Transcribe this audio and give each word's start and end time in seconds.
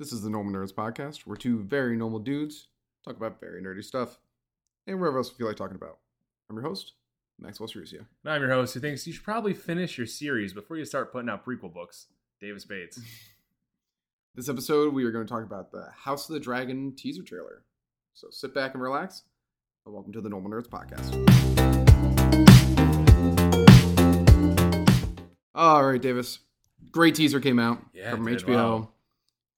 This 0.00 0.12
is 0.14 0.22
the 0.22 0.30
Normal 0.30 0.54
Nerds 0.58 0.72
Podcast, 0.72 1.26
where 1.26 1.36
two 1.36 1.58
very 1.58 1.94
normal 1.94 2.20
dudes 2.20 2.68
talk 3.04 3.18
about 3.18 3.38
very 3.38 3.62
nerdy 3.62 3.84
stuff 3.84 4.18
and 4.86 4.98
wherever 4.98 5.18
else 5.18 5.30
we 5.30 5.36
feel 5.36 5.46
like 5.46 5.58
talking 5.58 5.76
about. 5.76 5.98
I'm 6.48 6.56
your 6.56 6.64
host, 6.64 6.94
Maxwell 7.38 7.68
Ceruzia. 7.68 8.06
And 8.24 8.32
I'm 8.32 8.40
your 8.40 8.50
host 8.50 8.72
who 8.72 8.80
thinks 8.80 9.06
you 9.06 9.12
should 9.12 9.24
probably 9.24 9.52
finish 9.52 9.98
your 9.98 10.06
series 10.06 10.54
before 10.54 10.78
you 10.78 10.86
start 10.86 11.12
putting 11.12 11.28
out 11.28 11.44
prequel 11.44 11.70
books. 11.70 12.06
Davis 12.40 12.64
Bates. 12.64 12.98
This 14.36 14.48
episode, 14.48 14.94
we 14.94 15.04
are 15.04 15.10
going 15.10 15.26
to 15.26 15.30
talk 15.30 15.42
about 15.42 15.72
the 15.72 15.88
House 15.92 16.28
of 16.28 16.34
the 16.34 16.40
Dragon 16.40 16.94
teaser 16.96 17.24
trailer. 17.24 17.64
So 18.14 18.28
sit 18.30 18.54
back 18.54 18.74
and 18.74 18.82
relax, 18.82 19.24
and 19.84 19.92
welcome 19.92 20.12
to 20.12 20.20
the 20.20 20.28
Normal 20.28 20.52
Nerds 20.52 20.68
Podcast. 20.68 21.10
All 25.52 25.84
right, 25.84 26.00
Davis. 26.00 26.38
Great 26.92 27.16
teaser 27.16 27.40
came 27.40 27.58
out 27.58 27.82
Yeah, 27.92 28.12
from. 28.12 28.24
HBO. 28.24 28.46
Wow. 28.54 28.88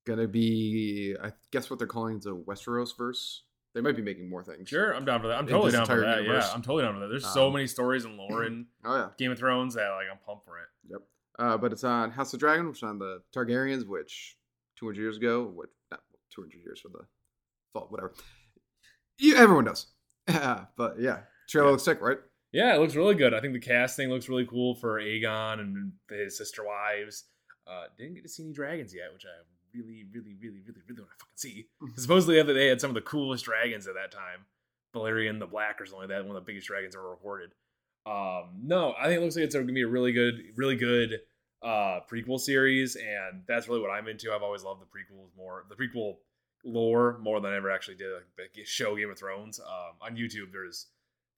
Gonna 0.04 0.26
be, 0.26 1.14
I 1.22 1.32
guess, 1.52 1.70
what 1.70 1.78
they're 1.78 1.86
calling 1.88 2.18
the 2.20 2.34
Westeros 2.36 2.96
verse. 2.96 3.44
They 3.74 3.80
might 3.80 3.96
be 3.96 4.02
making 4.02 4.28
more 4.28 4.42
things. 4.42 4.68
Sure, 4.68 4.94
I'm 4.94 5.04
down 5.04 5.20
for 5.22 5.28
that. 5.28 5.38
I'm 5.38 5.46
totally 5.46 5.72
down 5.72 5.86
for 5.86 6.00
that. 6.00 6.22
universe. 6.22 6.44
Yeah, 6.48 6.54
I'm 6.54 6.60
totally 6.62 6.82
down 6.84 6.94
for 6.94 7.00
that. 7.00 7.08
There's 7.08 7.26
so 7.26 7.46
Um, 7.46 7.52
many 7.54 7.66
stories 7.66 8.04
in 8.04 8.16
lore 8.16 8.44
in 8.46 8.66
Oh 8.84 8.96
yeah. 8.96 9.08
Game 9.16 9.30
of 9.32 9.38
Thrones 9.38 9.74
that 9.74 9.88
like 9.90 10.06
I'm 10.10 10.18
pumped 10.26 10.44
for 10.44 10.58
it. 10.58 10.66
Yep. 10.90 11.00
Uh, 11.38 11.56
but 11.56 11.72
it's 11.72 11.84
on 11.84 12.10
House 12.10 12.34
of 12.34 12.40
Dragon, 12.40 12.68
which 12.68 12.78
is 12.78 12.82
on 12.82 12.98
the 12.98 13.22
Targaryens, 13.34 13.86
which 13.86 14.36
200 14.78 15.00
years 15.00 15.16
ago, 15.16 15.44
what, 15.54 15.68
not 15.90 16.00
200 16.34 16.58
years 16.62 16.80
for 16.80 16.88
the 16.88 17.04
fault, 17.72 17.90
whatever. 17.90 18.12
You, 19.18 19.36
everyone 19.36 19.64
does. 19.64 19.86
but 20.26 20.96
yeah, 21.00 21.20
trailer 21.48 21.68
Yeah. 21.68 21.70
looks 21.70 21.82
sick, 21.84 22.00
right? 22.02 22.18
Yeah, 22.52 22.74
it 22.74 22.78
looks 22.80 22.94
really 22.96 23.14
good. 23.14 23.32
I 23.32 23.40
think 23.40 23.54
the 23.54 23.60
casting 23.60 24.10
looks 24.10 24.28
really 24.28 24.44
cool 24.46 24.74
for 24.74 25.00
Aegon 25.00 25.60
and 25.60 25.92
his 26.10 26.36
sister 26.36 26.62
wives. 26.64 27.24
Uh, 27.66 27.84
didn't 27.96 28.14
get 28.14 28.24
to 28.24 28.28
see 28.28 28.42
any 28.42 28.52
dragons 28.52 28.92
yet, 28.94 29.12
which 29.14 29.24
I 29.24 29.30
really, 29.74 30.04
really, 30.12 30.34
really, 30.40 30.60
really, 30.66 30.82
really 30.88 31.00
want 31.00 31.10
to 31.12 31.18
fucking 31.18 31.36
see. 31.36 31.66
Supposedly, 31.78 31.92
Mhm. 31.96 32.00
Supposedly, 32.00 32.42
they 32.54 32.66
had 32.68 32.80
some 32.80 32.90
of 32.90 32.94
the 32.94 33.00
coolest 33.02 33.44
dragons 33.44 33.86
at 33.86 33.94
that 33.94 34.10
time. 34.12 34.46
Balerion 34.94 35.38
the 35.38 35.46
Black 35.46 35.80
or 35.80 35.86
something 35.86 36.00
like 36.00 36.08
that, 36.10 36.26
one 36.26 36.36
of 36.36 36.42
the 36.44 36.46
biggest 36.46 36.66
dragons 36.66 36.94
ever 36.94 37.08
recorded. 37.10 37.52
Um, 38.04 38.60
no, 38.62 38.94
I 38.98 39.04
think 39.06 39.18
it 39.18 39.20
looks 39.22 39.36
like 39.36 39.44
it's 39.44 39.54
going 39.54 39.66
to 39.66 39.72
be 39.72 39.82
a 39.82 39.86
really 39.88 40.12
good, 40.12 40.52
really 40.56 40.76
good 40.76 41.20
uh, 41.62 42.00
prequel 42.10 42.38
series, 42.40 42.96
and 42.96 43.44
that's 43.46 43.68
really 43.68 43.80
what 43.80 43.90
I'm 43.90 44.08
into. 44.08 44.32
I've 44.32 44.42
always 44.42 44.64
loved 44.64 44.82
the 44.82 44.86
prequels 44.86 45.34
more, 45.36 45.64
the 45.68 45.76
prequel 45.76 46.16
lore 46.64 47.18
more 47.18 47.40
than 47.40 47.52
I 47.52 47.56
ever 47.56 47.70
actually 47.70 47.96
did 47.96 48.12
like, 48.38 48.66
show 48.66 48.96
Game 48.96 49.10
of 49.10 49.18
Thrones. 49.18 49.60
Um, 49.60 49.96
on 50.00 50.16
YouTube, 50.16 50.50
there's 50.52 50.88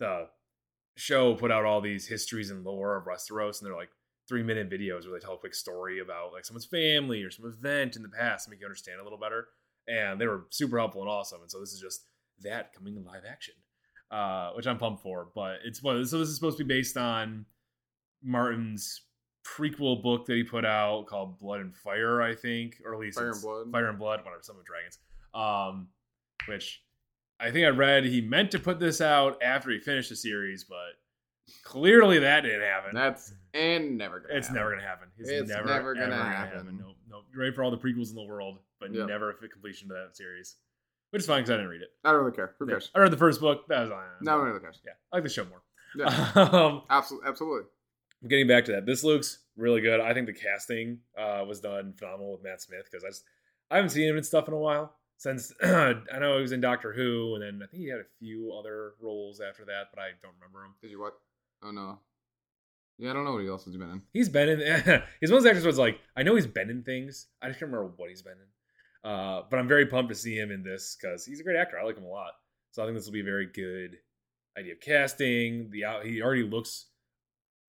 the 0.01 0.29
show 0.97 1.35
put 1.35 1.51
out 1.51 1.65
all 1.65 1.81
these 1.81 2.07
histories 2.09 2.51
and 2.51 2.65
lore 2.65 2.97
of 2.97 3.05
Westeros, 3.05 3.61
and 3.61 3.69
they're 3.69 3.77
like 3.77 3.91
three 4.29 4.43
minute 4.43 4.71
videos 4.71 5.05
where 5.05 5.19
they 5.19 5.25
tell 5.25 5.35
a 5.35 5.39
quick 5.39 5.55
story 5.55 6.01
about 6.01 6.33
like 6.33 6.45
someone's 6.45 6.65
family 6.65 7.23
or 7.23 7.31
some 7.31 7.47
event 7.47 7.97
in 7.97 8.03
the 8.03 8.09
past 8.09 8.45
to 8.45 8.51
make 8.51 8.61
you 8.61 8.67
understand 8.67 9.01
a 9.01 9.05
little 9.05 9.19
better. 9.19 9.49
And 9.87 10.21
they 10.21 10.27
were 10.27 10.47
super 10.51 10.79
helpful 10.79 11.03
and 11.03 11.11
awesome. 11.11 11.43
And 11.43 11.51
so 11.51 11.61
this 11.61 11.73
is 11.73 11.81
just 11.81 12.07
that 12.43 12.73
coming 12.73 12.97
in 12.97 13.05
live 13.05 13.23
action, 13.31 13.55
uh, 14.11 14.51
which 14.53 14.67
I'm 14.67 14.79
pumped 14.79 15.03
for. 15.03 15.29
But 15.35 15.59
it's 15.65 15.83
what 15.83 16.05
so 16.07 16.19
this 16.19 16.29
is 16.29 16.35
supposed 16.35 16.59
to 16.59 16.65
be 16.65 16.75
based 16.75 16.97
on 16.97 17.45
Martin's 18.23 19.03
prequel 19.45 20.03
book 20.03 20.25
that 20.27 20.35
he 20.35 20.43
put 20.43 20.65
out 20.65 21.07
called 21.07 21.39
Blood 21.39 21.61
and 21.61 21.77
Fire, 21.77 22.23
I 22.23 22.35
think, 22.35 22.77
or 22.85 22.95
at 22.95 23.01
least 23.01 23.19
Fire 23.19 23.31
and 23.31 23.43
Blood. 23.43 23.71
Fire 23.71 23.89
and 23.89 23.99
Blood, 23.99 24.21
whatever, 24.25 24.43
some 24.43 24.57
of 24.59 24.65
Dragons. 24.65 24.99
Um, 25.35 25.89
which 26.47 26.83
I 27.41 27.51
think 27.51 27.67
I 27.67 27.71
read 27.71 28.05
he 28.05 28.21
meant 28.21 28.51
to 28.53 28.59
put 28.59 28.81
this 28.81 29.01
out 29.01 29.43
after 29.43 29.71
he 29.71 29.79
finished 29.79 30.09
the 30.09 30.17
series, 30.17 30.65
but 30.65 30.99
clearly 31.63 32.19
that 32.21 32.43
didn't 32.43 32.61
happen. 32.63 32.95
That's 32.95 33.33
and 33.53 33.97
never 33.99 34.21
gonna 34.21 34.35
it's 34.35 34.49
happen. 34.49 34.61
never 34.61 34.71
gonna 34.75 34.83
happen. 34.87 35.09
It's, 35.19 35.31
It's 35.31 35.49
never, 35.49 35.67
never 35.69 35.95
ever 35.95 35.95
gonna 35.95 36.23
happen. 36.23 36.79
Nope, 36.81 36.97
nope. 37.09 37.25
You're 37.33 37.43
ready 37.43 37.55
for 37.55 37.63
all 37.63 37.71
the 37.71 37.79
prequels 37.79 38.11
in 38.11 38.17
the 38.17 38.25
world, 38.25 38.59
but 38.81 38.93
Yep. 38.93 39.09
never 39.09 39.31
a 39.31 39.35
completion 39.49 39.89
to 39.89 39.95
that 39.95 40.17
series. 40.17 40.57
Which 41.11 41.21
is 41.23 41.27
fine 41.27 41.43
because 41.43 41.51
I 41.51 41.57
didn't 41.59 41.71
read 41.71 41.83
it. 41.83 41.91
I 42.05 42.11
don't 42.11 42.25
really 42.25 42.35
care. 42.37 42.55
Who 42.59 42.67
cares? 42.67 42.91
I 42.95 42.99
read 42.99 43.13
the 43.13 43.17
first 43.17 43.41
book. 43.41 43.69
That 43.69 43.83
was 43.83 43.91
on. 43.93 44.03
No 44.23 44.39
one 44.39 44.49
really 44.49 44.61
cares. 44.61 44.81
Yeah, 44.85 44.93
I 45.13 45.17
like 45.17 45.25
the 45.25 45.31
show 45.31 45.45
more. 45.45 45.63
Yeah, 45.97 46.07
um, 46.35 46.83
absolutely. 46.91 47.29
Absolutely. 47.29 47.69
getting 48.27 48.49
back 48.49 48.65
to 48.65 48.73
that, 48.73 48.85
this 48.87 49.05
looks 49.05 49.39
really 49.57 49.81
good. 49.81 50.01
I 50.01 50.13
think 50.13 50.27
the 50.27 50.33
casting 50.33 50.99
uh, 51.17 51.45
was 51.47 51.61
done 51.61 51.93
phenomenal 51.97 52.33
with 52.33 52.43
Matt 52.43 52.61
Smith 52.63 52.89
because 52.91 53.05
I 53.05 53.09
just 53.11 53.23
I 53.71 53.77
haven't 53.77 53.91
seen 53.91 54.09
him 54.09 54.17
in 54.17 54.25
stuff 54.25 54.49
in 54.49 54.55
a 54.55 54.59
while 54.59 54.97
since 55.17 55.53
I 55.63 55.95
know 56.19 56.35
he 56.37 56.43
was 56.43 56.51
in 56.51 56.61
Doctor 56.61 56.93
Who, 56.93 57.35
and 57.37 57.43
then 57.45 57.61
I 57.63 57.67
think 57.71 57.83
he 57.85 57.89
had 57.91 58.01
a 58.01 58.05
few 58.19 58.53
other 58.59 58.95
roles 59.01 59.41
after 59.41 59.65
that, 59.67 59.85
but 59.95 60.03
I 60.03 60.09
don't 60.21 60.35
remember 60.41 60.65
him. 60.65 60.75
Did 60.83 60.91
you 60.91 61.01
what? 61.01 61.15
Oh 61.65 61.71
no. 61.71 61.99
Yeah, 62.99 63.11
I 63.11 63.13
don't 63.15 63.25
know 63.25 63.33
what 63.33 63.47
else 63.47 63.65
has 63.65 63.77
been 63.77 63.91
in. 63.91 64.03
He's 64.13 64.29
been 64.29 64.49
in. 64.49 65.03
he's 65.21 65.31
one 65.31 65.39
of 65.39 65.45
those 65.45 65.47
actors 65.47 65.67
was 65.67 65.79
like 65.79 65.99
I 66.17 66.23
know 66.23 66.35
he's 66.35 66.47
been 66.47 66.71
in 66.71 66.83
things. 66.83 67.29
I 67.43 67.49
just 67.49 67.59
can't 67.59 67.73
remember 67.73 67.95
what 67.97 68.11
he's 68.11 68.23
been 68.23 68.35
in. 68.35 69.11
Uh, 69.11 69.43
but 69.51 69.59
I'm 69.59 69.69
very 69.69 69.87
pumped 69.87 70.11
to 70.11 70.15
see 70.15 70.37
him 70.37 70.51
in 70.51 70.63
this 70.63 70.97
because 71.01 71.25
he's 71.25 71.41
a 71.41 71.43
great 71.43 71.57
actor. 71.57 71.79
I 71.79 71.85
like 71.85 71.97
him 71.97 72.05
a 72.05 72.09
lot. 72.09 72.33
So 72.71 72.83
I 72.83 72.87
think 72.87 72.97
this 72.97 73.07
will 73.07 73.13
be 73.13 73.21
a 73.21 73.25
very 73.25 73.47
good 73.47 73.97
idea 74.59 74.73
of 74.73 74.81
casting. 74.81 75.71
The 75.71 75.85
out 75.85 76.05
he 76.05 76.23
already 76.23 76.43
looks. 76.43 76.87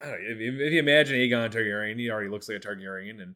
I 0.01 0.07
don't 0.07 0.23
know, 0.23 0.29
if, 0.29 0.37
if 0.39 0.73
you 0.73 0.79
imagine 0.79 1.15
Aegon 1.17 1.51
Targaryen, 1.51 1.97
he 1.97 2.09
already 2.09 2.29
looks 2.29 2.49
like 2.49 2.57
a 2.57 2.67
Targaryen, 2.67 3.21
and 3.21 3.35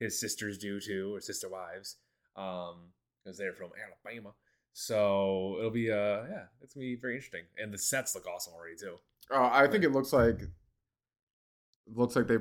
his 0.00 0.20
sisters 0.20 0.58
do 0.58 0.80
too, 0.80 1.14
or 1.14 1.20
sister 1.20 1.48
wives, 1.48 1.96
um, 2.36 2.90
because 3.24 3.38
they're 3.38 3.52
from 3.52 3.70
Alabama. 3.80 4.30
So 4.72 5.56
it'll 5.58 5.70
be 5.70 5.90
uh 5.90 6.24
yeah, 6.28 6.44
it's 6.60 6.74
gonna 6.74 6.86
be 6.86 6.96
very 6.96 7.14
interesting, 7.14 7.44
and 7.58 7.72
the 7.72 7.78
sets 7.78 8.14
look 8.14 8.26
awesome 8.26 8.54
already 8.54 8.76
too. 8.76 8.96
Oh, 9.32 9.48
I 9.52 9.66
think 9.66 9.84
it 9.84 9.92
looks 9.92 10.12
like 10.12 10.40
looks 11.94 12.16
like 12.16 12.26
they. 12.26 12.38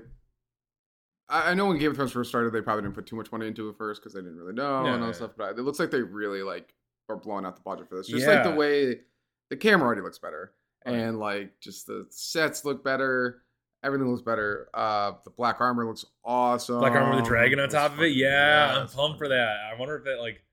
I 1.27 1.51
I 1.51 1.53
know 1.53 1.67
when 1.67 1.77
Game 1.77 1.91
of 1.91 1.97
Thrones 1.97 2.11
first 2.11 2.29
started, 2.29 2.51
they 2.53 2.61
probably 2.61 2.83
didn't 2.83 2.95
put 2.95 3.05
too 3.05 3.15
much 3.15 3.31
money 3.31 3.47
into 3.47 3.69
it 3.69 3.77
first 3.77 4.01
because 4.01 4.13
they 4.13 4.21
didn't 4.21 4.37
really 4.37 4.53
know 4.53 4.85
Yeah, 4.85 4.93
and 4.93 5.01
all 5.03 5.07
yeah. 5.07 5.07
that 5.07 5.15
stuff. 5.15 5.31
But 5.37 5.57
it 5.57 5.61
looks 5.61 5.79
like 5.79 5.91
they 5.91 6.01
really 6.01 6.41
like 6.41 6.73
are 7.09 7.15
blowing 7.15 7.45
out 7.45 7.55
the 7.55 7.61
budget 7.61 7.89
for 7.89 7.95
this. 7.95 8.07
Just 8.07 8.27
like 8.27 8.43
the 8.43 8.51
way 8.55 9.01
the 9.49 9.57
camera 9.57 9.85
already 9.85 10.01
looks 10.01 10.19
better, 10.19 10.53
yeah. 10.85 10.93
and 10.93 11.19
like 11.19 11.59
just 11.59 11.87
the 11.87 12.05
sets 12.09 12.65
look 12.65 12.83
better. 12.83 13.43
Everything 13.81 14.09
looks 14.09 14.21
better. 14.23 14.67
Uh, 14.73 15.13
the 15.23 15.29
black 15.29 15.61
armor 15.61 15.85
looks 15.85 16.03
awesome. 16.25 16.79
Black 16.79 16.91
armor 16.91 17.15
with 17.15 17.23
the 17.23 17.29
dragon 17.29 17.59
on 17.61 17.69
top 17.69 17.93
of 17.93 18.01
it. 18.01 18.11
Yeah, 18.13 18.75
I'm 18.77 18.87
pumped 18.89 19.17
for 19.17 19.29
that. 19.29 19.55
I 19.71 19.79
wonder 19.79 19.95
if 19.97 20.03
that 20.03 20.19
like, 20.19 20.43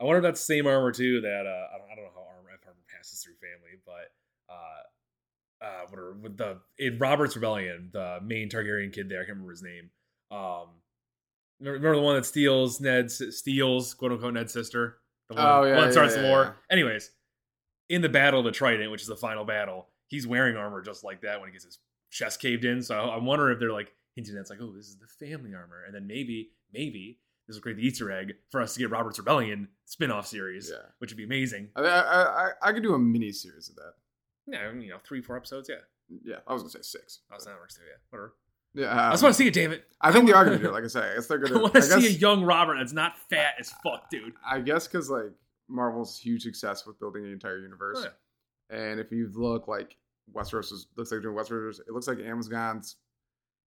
I 0.00 0.04
wonder 0.04 0.18
if 0.18 0.22
that's 0.22 0.40
the 0.40 0.54
same 0.54 0.66
armor 0.68 0.92
too. 0.92 1.20
That 1.20 1.46
uh, 1.46 1.74
I 1.74 1.78
don't, 1.78 1.90
I 1.90 1.94
don't 1.96 2.04
know 2.04 2.10
how 2.14 2.20
armor 2.28 2.50
if 2.54 2.64
armor 2.64 2.78
passes 2.94 3.24
through 3.24 3.34
family, 3.40 3.80
but 3.84 4.12
uh, 4.48 4.82
uh, 5.62 5.82
what 5.88 5.98
are 5.98 6.12
with 6.14 6.36
the 6.36 6.58
in 6.78 6.98
Robert's 6.98 7.34
Rebellion, 7.36 7.90
the 7.92 8.18
main 8.22 8.48
Targaryen 8.48 8.92
kid 8.92 9.08
there, 9.08 9.18
I 9.18 9.22
can't 9.24 9.30
remember 9.36 9.50
his 9.52 9.62
name. 9.62 9.90
Um, 10.30 10.68
remember, 11.60 11.96
the 11.96 12.02
one 12.02 12.16
that 12.16 12.26
steals 12.26 12.80
Ned's 12.80 13.36
steals 13.36 13.94
quote 13.94 14.12
unquote 14.12 14.34
Ned's 14.34 14.52
sister. 14.52 14.98
The 15.28 15.34
one, 15.36 15.44
Oh, 15.46 15.62
yeah, 15.64 15.76
one 15.76 15.86
that 15.86 15.92
starts 15.92 16.16
yeah, 16.16 16.22
the 16.22 16.28
war. 16.28 16.42
yeah. 16.44 16.52
Anyways, 16.74 17.10
in 17.88 18.02
the 18.02 18.08
battle 18.08 18.40
of 18.40 18.44
the 18.44 18.52
Trident, 18.52 18.90
which 18.90 19.02
is 19.02 19.08
the 19.08 19.16
final 19.16 19.44
battle, 19.44 19.88
he's 20.08 20.26
wearing 20.26 20.56
armor 20.56 20.82
just 20.82 21.04
like 21.04 21.20
that 21.22 21.40
when 21.40 21.48
he 21.48 21.52
gets 21.52 21.64
his 21.64 21.78
chest 22.10 22.40
caved 22.40 22.64
in. 22.64 22.82
So 22.82 22.98
I'm 22.98 23.24
wondering 23.26 23.54
if 23.54 23.60
they're 23.60 23.72
like 23.72 23.92
hinting 24.16 24.34
at 24.36 24.40
it's 24.40 24.50
like, 24.50 24.60
oh, 24.60 24.72
this 24.72 24.86
is 24.88 24.96
the 24.98 25.06
family 25.06 25.54
armor, 25.54 25.84
and 25.86 25.94
then 25.94 26.06
maybe, 26.06 26.50
maybe 26.72 27.20
this 27.46 27.56
will 27.56 27.62
create 27.62 27.76
the 27.76 27.86
Easter 27.86 28.10
egg 28.10 28.32
for 28.50 28.60
us 28.60 28.74
to 28.74 28.80
get 28.80 28.90
Robert's 28.90 29.18
Rebellion 29.18 29.68
spin-off 29.84 30.26
series, 30.26 30.68
Yeah. 30.72 30.82
which 30.98 31.10
would 31.12 31.16
be 31.16 31.24
amazing. 31.24 31.68
I, 31.76 31.82
I, 31.82 32.22
I, 32.46 32.50
I 32.62 32.72
could 32.72 32.82
do 32.82 32.94
a 32.94 32.98
mini 32.98 33.30
series 33.32 33.68
of 33.68 33.76
that. 33.76 33.92
Yeah, 34.50 34.72
you 34.72 34.90
know, 34.90 34.98
three, 35.04 35.20
four 35.22 35.36
episodes. 35.36 35.68
Yeah, 35.68 35.76
Yeah, 36.24 36.36
I 36.46 36.52
was 36.52 36.62
gonna 36.62 36.70
say 36.70 36.82
six. 36.82 37.20
oh, 37.32 37.36
so 37.38 37.50
that 37.50 37.58
works 37.58 37.74
too. 37.74 37.82
Yeah, 37.86 37.96
whatever. 38.10 38.34
Yeah, 38.72 38.86
I 38.86 39.06
um, 39.06 39.12
just 39.12 39.22
want 39.22 39.34
to 39.34 39.38
see 39.38 39.48
it, 39.48 39.54
damn 39.54 39.72
it. 39.72 39.84
I 40.00 40.12
think 40.12 40.26
they 40.26 40.32
are 40.32 40.44
gonna 40.44 40.58
do 40.58 40.66
it. 40.68 40.72
Like 40.72 40.84
I 40.84 40.88
say, 40.88 41.00
I 41.00 41.14
guess 41.14 41.26
they're 41.26 41.38
gonna. 41.38 41.60
want 41.60 41.74
to 41.74 41.80
I 41.80 41.82
see 41.82 42.06
a 42.06 42.10
young 42.10 42.44
Robert 42.44 42.76
that's 42.78 42.92
not 42.92 43.18
fat 43.28 43.54
as 43.58 43.72
fuck, 43.82 44.08
dude. 44.10 44.34
I 44.48 44.60
guess 44.60 44.86
because 44.86 45.10
like 45.10 45.32
Marvel's 45.68 46.18
huge 46.18 46.42
success 46.42 46.86
with 46.86 46.98
building 47.00 47.24
an 47.24 47.32
entire 47.32 47.58
universe, 47.58 47.98
Oh, 48.00 48.08
yeah. 48.70 48.76
and 48.78 49.00
if 49.00 49.10
you 49.10 49.30
look 49.34 49.66
like 49.68 49.96
Westeros 50.32 50.72
is, 50.72 50.86
looks 50.96 51.10
like 51.10 51.22
doing 51.22 51.36
Westeros, 51.36 51.80
it 51.80 51.90
looks 51.90 52.06
like 52.06 52.18
Amazon's 52.18 52.96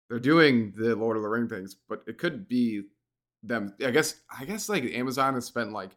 they're 0.10 0.20
doing 0.20 0.74
the 0.76 0.96
Lord 0.96 1.16
of 1.16 1.24
the 1.24 1.30
Ring 1.30 1.48
things, 1.48 1.76
but 1.88 2.04
it 2.06 2.18
could 2.18 2.48
be 2.48 2.84
them. 3.44 3.74
I 3.84 3.92
guess 3.92 4.22
I 4.38 4.46
guess 4.46 4.68
like 4.70 4.84
Amazon 4.84 5.34
has 5.36 5.46
spent 5.46 5.72
like 5.72 5.92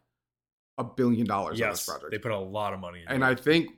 a 0.77 0.83
billion 0.83 1.25
dollars 1.27 1.61
on 1.61 1.69
this 1.69 1.85
project, 1.85 2.11
they 2.11 2.17
put 2.17 2.31
a 2.31 2.39
lot 2.39 2.73
of 2.73 2.79
money. 2.79 3.03
And 3.07 3.23
it. 3.23 3.25
I 3.25 3.35
think 3.35 3.71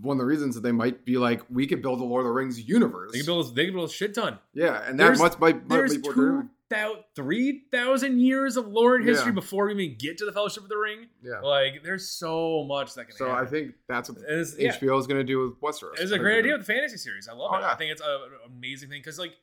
one 0.00 0.16
of 0.16 0.18
the 0.18 0.24
reasons 0.26 0.54
that 0.54 0.62
they 0.62 0.72
might 0.72 1.04
be 1.04 1.16
like 1.18 1.42
we 1.50 1.66
could 1.66 1.82
build 1.82 2.00
the 2.00 2.04
Lord 2.04 2.20
of 2.22 2.28
the 2.28 2.32
Rings 2.32 2.60
universe. 2.60 3.12
they 3.12 3.18
can 3.18 3.26
build, 3.26 3.54
they 3.54 3.64
can 3.66 3.74
build 3.74 3.90
a 3.90 3.92
shit 3.92 4.14
ton. 4.14 4.38
yeah, 4.54 4.82
and 4.88 4.98
that 4.98 5.04
There's- 5.04 5.18
must 5.18 5.40
might, 5.40 5.68
might 5.68 5.76
There's 5.76 5.96
be 5.98 6.02
two 6.02 6.48
thou- 6.70 7.04
three 7.14 7.64
thousand 7.70 8.20
years 8.20 8.56
of 8.56 8.66
lore 8.68 8.96
and 8.96 9.04
history 9.06 9.28
Yeah. 9.30 9.34
before 9.34 9.66
we 9.66 9.74
even 9.84 9.98
get 9.98 10.16
to 10.18 10.24
the 10.24 10.32
Fellowship 10.32 10.62
of 10.62 10.68
the 10.70 10.78
Ring. 10.78 11.08
Yeah. 11.22 11.40
Like, 11.40 11.82
there's 11.82 12.08
so 12.08 12.64
much 12.64 12.94
that 12.94 13.08
can 13.08 13.16
So 13.16 13.30
I 13.30 13.44
think 13.44 13.74
that's 13.88 14.08
what 14.08 14.18
it's, 14.26 14.56
yeah, 14.58 14.72
HBO 14.72 14.98
is 14.98 15.06
going 15.06 15.20
to 15.20 15.24
do 15.24 15.38
with 15.40 15.60
Westeros. 15.60 15.98
it's 16.00 16.12
a 16.12 16.18
great 16.18 16.38
idea 16.38 16.52
with 16.52 16.66
the 16.66 16.72
fantasy 16.72 16.96
series. 16.96 17.28
I 17.28 17.32
love 17.34 17.50
Oh, 17.52 17.56
it. 17.56 17.60
yeah. 17.60 17.72
I 17.72 17.74
think 17.76 17.92
it's 17.92 18.00
a- 18.02 18.04
an 18.04 18.30
amazing 18.56 18.88
thing 18.88 19.00
because, 19.00 19.18
like, 19.18 19.34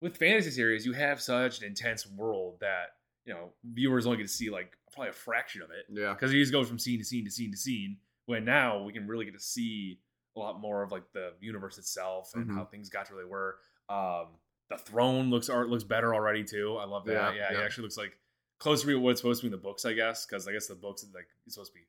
with 0.00 0.16
fantasy 0.16 0.50
series, 0.50 0.84
you 0.84 0.92
have 0.92 1.20
such 1.22 1.60
an 1.60 1.66
intense 1.66 2.06
world 2.06 2.58
that 2.60 2.96
you 3.26 3.32
know 3.32 3.52
viewers 3.64 4.04
only 4.04 4.18
get 4.18 4.24
to 4.24 4.28
see 4.32 4.50
like 4.50 4.76
probably 4.92 5.08
a 5.08 5.12
fraction 5.14 5.62
of 5.62 5.70
it 5.70 5.86
Yeah. 5.88 6.12
because 6.12 6.30
you 6.32 6.42
just 6.42 6.52
go 6.52 6.62
from 6.62 6.78
scene 6.78 6.98
to 6.98 7.04
scene 7.06 7.24
to 7.24 7.30
scene 7.30 7.50
to 7.52 7.56
scene. 7.56 7.96
When 8.26 8.44
now 8.44 8.82
we 8.82 8.92
can 8.92 9.06
really 9.06 9.24
get 9.24 9.34
to 9.34 9.40
see 9.40 10.00
a 10.36 10.40
lot 10.40 10.60
more 10.60 10.82
of 10.82 10.90
like 10.90 11.04
the 11.12 11.32
universe 11.40 11.78
itself 11.78 12.30
and 12.34 12.48
Mhm. 12.50 12.54
how 12.56 12.64
things 12.64 12.88
got 12.88 13.06
to 13.06 13.14
where 13.14 13.22
they 13.24 13.28
were. 13.30 13.58
Um, 13.88 14.38
the 14.70 14.78
throne 14.78 15.30
looks 15.30 15.48
art 15.48 15.68
looks 15.68 15.84
better 15.84 16.14
already 16.14 16.42
too. 16.42 16.76
I 16.76 16.84
love 16.84 17.04
that. 17.06 17.12
Yeah, 17.12 17.32
Yeah, 17.34 17.52
yeah. 17.52 17.60
it 17.60 17.64
actually 17.64 17.82
looks 17.82 17.96
like 17.98 18.18
closer 18.58 18.86
to 18.86 18.96
what 18.96 19.10
it's 19.10 19.20
supposed 19.20 19.40
to 19.42 19.44
be 19.44 19.48
in 19.48 19.52
the 19.52 19.58
books, 19.62 19.84
I 19.84 19.92
guess, 19.92 20.24
because 20.26 20.48
I 20.48 20.52
guess 20.52 20.66
the 20.66 20.74
books 20.74 21.04
like 21.14 21.26
it's 21.46 21.54
supposed 21.54 21.72
to 21.72 21.78
be 21.78 21.86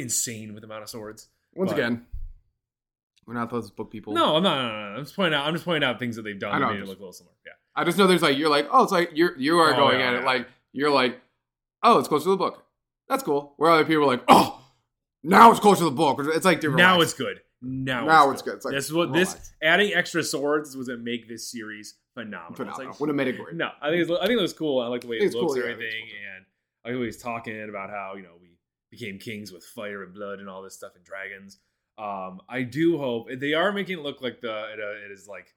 insane 0.00 0.52
with 0.52 0.60
the 0.62 0.66
amount 0.66 0.82
of 0.82 0.90
swords. 0.90 1.28
Once 1.54 1.70
But- 1.72 1.78
again, 1.78 2.06
we're 3.26 3.34
not 3.34 3.50
those 3.50 3.70
book 3.70 3.90
people. 3.90 4.12
No, 4.14 4.36
I'm 4.36 4.42
not. 4.42 4.62
No, 4.62 4.68
no, 4.68 4.90
no. 4.90 4.96
I'm 4.98 5.04
just 5.04 5.16
pointing 5.16 5.38
out. 5.38 5.46
I'm 5.46 5.54
just 5.54 5.64
pointing 5.64 5.88
out 5.88 5.98
things 5.98 6.16
that 6.16 6.22
they've 6.22 6.38
done 6.38 6.54
I 6.54 6.58
that 6.58 6.60
know, 6.60 6.70
made 6.72 6.76
it 6.76 6.80
just- 6.80 6.88
look 6.90 6.98
a 6.98 7.02
little 7.02 7.12
similar. 7.12 7.34
Yeah. 7.46 7.52
I 7.74 7.84
just 7.84 7.96
know 7.98 8.06
there's 8.06 8.22
like 8.22 8.36
you're 8.36 8.48
like 8.50 8.66
oh 8.70 8.82
it's 8.82 8.92
like 8.92 9.10
you're 9.14 9.36
you 9.38 9.58
are 9.58 9.72
Oh, 9.72 9.76
going 9.76 10.00
yeah, 10.00 10.08
at 10.08 10.14
it 10.16 10.24
like 10.24 10.48
you're 10.72 10.90
like 10.90 11.20
oh 11.82 11.98
it's 11.98 12.08
close 12.08 12.24
to 12.24 12.30
the 12.30 12.36
book. 12.36 12.64
That's 13.08 13.22
cool. 13.22 13.54
Where 13.56 13.70
other 13.70 13.84
people 13.84 14.02
are 14.04 14.06
like 14.06 14.24
oh 14.28 14.57
now 15.22 15.50
it's 15.50 15.60
close 15.60 15.78
to 15.78 15.84
the 15.84 15.90
book. 15.90 16.18
It's 16.20 16.44
like 16.44 16.60
dude, 16.60 16.76
Now 16.76 16.94
relax. 16.94 17.10
it's 17.12 17.18
good. 17.18 17.40
Now, 17.60 18.04
Now 18.04 18.30
it's 18.30 18.40
good. 18.42 18.54
It's 18.54 18.64
like, 18.64 18.74
this 18.74 18.84
is 18.86 18.92
what 18.92 19.12
this 19.12 19.30
relax. 19.30 19.52
adding 19.62 19.92
extra 19.94 20.22
swords 20.22 20.76
was 20.76 20.88
what 20.88 21.00
make 21.00 21.28
this 21.28 21.50
series 21.50 21.96
phenomenal. 22.14 22.50
It's 22.50 22.56
phenomenal. 22.58 22.90
like- 22.92 23.00
Would 23.00 23.08
have 23.08 23.16
made 23.16 23.28
it 23.28 23.36
great. 23.36 23.56
No, 23.56 23.70
I 23.82 23.90
think 23.90 24.02
it's, 24.02 24.10
I 24.10 24.26
think 24.26 24.38
it 24.38 24.42
was 24.42 24.52
cool. 24.52 24.80
I 24.80 24.86
like 24.86 25.00
the 25.00 25.08
way 25.08 25.16
it 25.16 25.22
looks 25.22 25.34
cool, 25.34 25.52
and 25.54 25.56
yeah, 25.56 25.62
think 25.62 25.72
everything, 25.72 26.04
and 26.36 26.44
I 26.84 26.88
like 26.88 26.94
the 26.94 27.00
way 27.00 27.06
he's 27.06 27.20
talking 27.22 27.68
about 27.68 27.90
how 27.90 28.14
you 28.16 28.22
know 28.22 28.36
we 28.40 28.58
became 28.90 29.18
kings 29.18 29.50
with 29.52 29.64
fire 29.64 30.02
and 30.04 30.14
blood 30.14 30.38
and 30.38 30.48
all 30.48 30.62
this 30.62 30.74
stuff 30.76 30.92
and 30.94 31.04
dragons. 31.04 31.58
Um, 31.98 32.40
I 32.48 32.62
do 32.62 32.96
hope 32.96 33.26
they 33.38 33.54
are 33.54 33.72
making 33.72 33.98
it 33.98 34.02
look 34.02 34.22
like 34.22 34.40
the 34.40 34.72
it, 34.72 34.78
uh, 34.80 35.04
it 35.06 35.10
is 35.10 35.26
like 35.26 35.52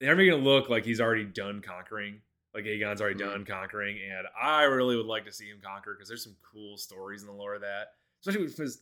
they 0.00 0.06
are 0.06 0.14
making 0.14 0.34
it 0.34 0.44
look 0.44 0.68
like 0.68 0.84
he's 0.84 1.00
already 1.00 1.24
done 1.24 1.62
conquering. 1.62 2.20
Like 2.54 2.64
Aegon's 2.64 3.00
already 3.00 3.16
Mhm. 3.16 3.30
done 3.32 3.44
conquering, 3.44 3.98
and 3.98 4.26
I 4.40 4.62
really 4.62 4.94
would 4.96 5.06
like 5.06 5.24
to 5.24 5.32
see 5.32 5.46
him 5.48 5.58
conquer 5.60 5.94
because 5.94 6.08
there's 6.08 6.22
some 6.22 6.36
cool 6.52 6.76
stories 6.78 7.22
in 7.22 7.26
the 7.26 7.34
lore 7.34 7.56
of 7.56 7.62
that, 7.62 7.88
especially 8.20 8.46
because 8.46 8.80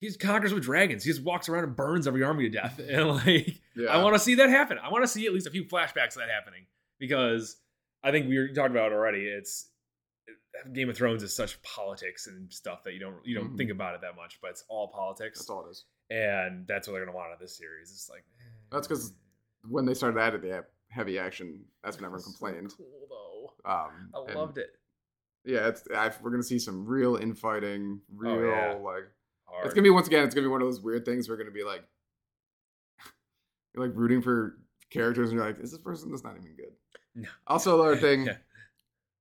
he 0.00 0.12
conquers 0.14 0.54
with 0.54 0.62
dragons. 0.64 1.04
He 1.04 1.10
just 1.10 1.22
walks 1.22 1.48
around 1.48 1.64
and 1.64 1.76
burns 1.76 2.06
every 2.06 2.22
army 2.22 2.44
to 2.44 2.50
death, 2.50 2.78
and 2.88 3.08
like 3.08 3.60
Yeah. 3.76 3.88
I 3.90 4.02
want 4.02 4.14
to 4.14 4.18
see 4.20 4.34
that 4.36 4.48
happen. 4.50 4.78
I 4.78 4.90
want 4.90 5.04
to 5.04 5.08
see 5.08 5.26
at 5.26 5.32
least 5.34 5.46
a 5.46 5.50
few 5.50 5.64
flashbacks 5.64 6.16
of 6.16 6.22
that 6.22 6.30
happening 6.30 6.66
because 6.98 7.56
I 8.02 8.10
think 8.10 8.28
we 8.28 8.38
were 8.38 8.48
talking 8.48 8.72
about 8.76 8.92
it 8.92 8.94
already. 8.94 9.26
It's 9.26 9.66
Game 10.72 10.88
of 10.90 10.96
Thrones 10.96 11.22
is 11.22 11.34
such 11.34 11.60
politics 11.62 12.26
and 12.26 12.52
stuff 12.52 12.82
that 12.84 12.92
you 12.94 13.00
don't 13.00 13.24
you 13.24 13.34
don't 13.34 13.52
Mhm. 13.54 13.56
think 13.58 13.70
about 13.70 13.94
it 13.94 14.00
that 14.02 14.16
much, 14.16 14.38
but 14.40 14.50
it's 14.50 14.64
all 14.68 14.88
politics, 14.88 15.38
That's 15.40 15.50
all 15.50 15.66
it 15.66 15.70
is. 15.70 15.84
and 16.10 16.66
that's 16.66 16.88
what 16.88 16.94
they're 16.94 17.04
gonna 17.04 17.16
want 17.16 17.28
out 17.28 17.34
of 17.34 17.38
this 17.40 17.56
series. 17.56 17.90
It's 17.90 18.08
like 18.10 18.24
that's 18.72 18.86
because 18.88 19.12
When 19.68 19.84
they 19.84 19.92
started 19.92 20.18
adding 20.18 20.40
the 20.40 20.64
heavy 20.88 21.18
action, 21.18 21.66
that's 21.84 21.98
when 21.98 22.06
everyone 22.06 22.20
It's 22.20 22.38
so 22.38 22.46
complained. 22.46 22.72
cool 22.76 23.06
though. 23.10 23.70
Um, 23.70 24.10
I 24.14 24.32
loved 24.32 24.56
it. 24.56 24.79
Yeah, 25.44 25.68
it's 25.68 25.82
I, 25.94 26.10
we're 26.22 26.30
gonna 26.30 26.42
see 26.42 26.58
some 26.58 26.84
real 26.86 27.16
infighting, 27.16 28.00
real 28.14 28.32
Oh, 28.32 28.44
yeah. 28.44 28.72
like 28.74 29.04
Hard. 29.46 29.64
it's 29.64 29.74
gonna 29.74 29.82
be 29.84 29.90
once 29.90 30.06
again 30.06 30.24
it's 30.24 30.34
gonna 30.34 30.46
be 30.46 30.50
one 30.50 30.60
of 30.62 30.68
those 30.68 30.80
weird 30.80 31.04
things. 31.04 31.28
We're 31.28 31.36
gonna 31.36 31.50
be 31.50 31.64
like 31.64 31.82
you're 33.74 33.86
like 33.86 33.96
rooting 33.96 34.22
for 34.22 34.58
characters 34.90 35.30
and 35.30 35.38
you're 35.38 35.46
like, 35.46 35.58
is 35.60 35.70
this 35.70 35.80
person 35.80 36.10
that's 36.10 36.24
not 36.24 36.36
even 36.36 36.54
good? 36.56 36.72
No. 37.14 37.28
Also, 37.46 37.80
another 37.80 37.96
thing, 38.00 38.28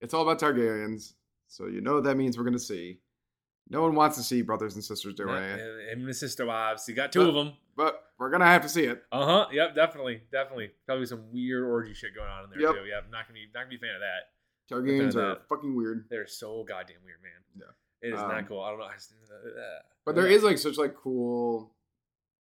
it's 0.01 0.13
all 0.13 0.23
about 0.23 0.39
Targaryens, 0.39 1.13
so 1.47 1.67
you 1.67 1.81
know 1.81 1.95
what 1.95 2.03
that 2.03 2.15
means 2.17 2.37
we're 2.37 2.43
gonna 2.43 2.59
see. 2.59 2.99
No 3.71 3.81
one 3.83 3.93
wants 3.93 4.17
to 4.17 4.23
see 4.23 4.41
brothers 4.41 4.73
and 4.75 4.83
sisters 4.83 5.13
doing 5.13 5.29
Yeah, 5.35 5.55
it, 5.55 5.89
him 5.93 5.99
and 5.99 6.07
his 6.07 6.19
sister 6.19 6.45
wives. 6.45 6.87
You 6.89 6.95
got 6.95 7.11
two 7.11 7.19
But- 7.19 7.29
of 7.29 7.35
them. 7.35 7.53
but 7.77 8.03
we're 8.17 8.31
gonna 8.31 8.45
have 8.45 8.63
to 8.63 8.69
see 8.69 8.83
it. 8.83 9.03
Uh 9.11 9.25
huh. 9.25 9.47
Yep. 9.51 9.75
Definitely. 9.75 10.23
Definitely. 10.31 10.71
Probably 10.87 11.05
some 11.05 11.31
weird 11.31 11.63
orgy 11.63 11.93
shit 11.93 12.15
going 12.15 12.27
on 12.27 12.45
in 12.45 12.49
there 12.49 12.59
Yep. 12.61 12.71
too. 12.75 12.85
Yep. 12.89 13.03
Not 13.11 13.27
gonna 13.27 13.33
be 13.35 13.45
not 13.53 13.59
gonna 13.61 13.69
be 13.69 13.75
a 13.75 13.79
fan 13.79 13.93
of 13.95 14.01
that. 14.01 14.31
Targaryens 14.69 15.15
are 15.15 15.31
uh, 15.31 15.35
fucking 15.47 15.75
weird, 15.75 16.05
They're 16.09 16.27
so 16.27 16.63
goddamn 16.63 16.97
weird, 17.03 17.19
man. 17.23 17.31
Yeah. 17.55 18.07
It 18.07 18.13
is 18.13 18.19
Um, 18.19 18.29
not 18.29 18.47
cool. 18.47 18.61
I 18.61 18.69
don't 18.69 18.79
know. 18.79 18.85
I 18.85 18.93
just, 18.93 19.11
uh, 19.13 19.79
but 20.05 20.15
there 20.15 20.27
is 20.27 20.43
like 20.43 20.57
such 20.57 20.77
like 20.77 20.95
cool 20.95 21.73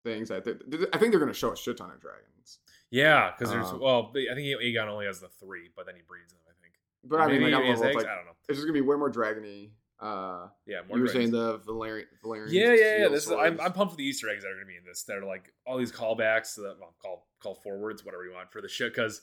things. 0.04 0.30
I 0.32 0.40
think 0.40 0.62
I 0.94 0.98
think 0.98 1.12
they're 1.12 1.20
gonna 1.20 1.34
show 1.34 1.52
a 1.52 1.58
shit 1.58 1.78
ton 1.78 1.90
of 1.92 2.00
dragons. 2.00 2.60
Yeah, 2.92 3.32
because 3.32 3.52
there's 3.52 3.68
Um, 3.68 3.80
well, 3.80 4.12
I 4.16 4.34
think 4.36 4.62
Aegon 4.62 4.88
only 4.88 5.06
has 5.08 5.20
the 5.20 5.30
three, 5.30 5.70
but 5.76 5.86
then 5.86 5.96
he 5.96 6.02
breeds 6.04 6.32
them. 6.32 6.42
I 6.48 6.54
think. 6.62 6.74
But 7.04 7.22
I 7.22 7.28
mean, 7.28 7.42
like, 7.42 7.54
I'm 7.54 7.64
has 7.66 7.80
level, 7.80 7.86
eggs? 7.88 7.96
like 8.04 8.06
I 8.12 8.16
don't 8.16 8.26
know. 8.26 8.32
it's 8.48 8.58
just 8.58 8.62
gonna 8.68 8.74
be 8.74 8.82
way 8.82 8.96
more 8.98 9.12
dragony. 9.12 9.72
Uh, 10.00 10.50
Yeah, 10.68 10.82
more 10.88 10.98
you 10.98 11.04
were 11.04 11.08
dragons. 11.12 11.14
saying 11.14 11.32
the 11.32 11.60
Balerion, 11.60 12.06
Balerion. 12.24 12.52
Yeah, 12.52 12.74
yeah, 12.74 12.98
yeah. 13.00 13.08
This 13.08 13.26
is, 13.26 13.32
I'm. 13.32 13.60
I'm 13.60 13.74
pumped 13.74 13.94
for 13.94 13.98
the 13.98 14.04
Easter 14.06 14.30
eggs 14.30 14.44
that 14.44 14.50
are 14.50 14.54
going 14.54 14.66
to 14.66 14.68
be 14.68 14.78
in 14.78 14.84
this. 14.86 15.02
They're 15.04 15.24
like 15.26 15.52
all 15.66 15.76
these 15.80 15.92
callbacks 15.92 16.54
to 16.56 16.62
the 16.62 16.76
well, 16.80 16.94
call 17.02 17.28
call 17.42 17.56
forwards, 17.56 18.06
whatever 18.06 18.24
you 18.24 18.32
want 18.34 18.52
for 18.52 18.62
the 18.62 18.70
shit. 18.70 18.94
Because 18.94 19.22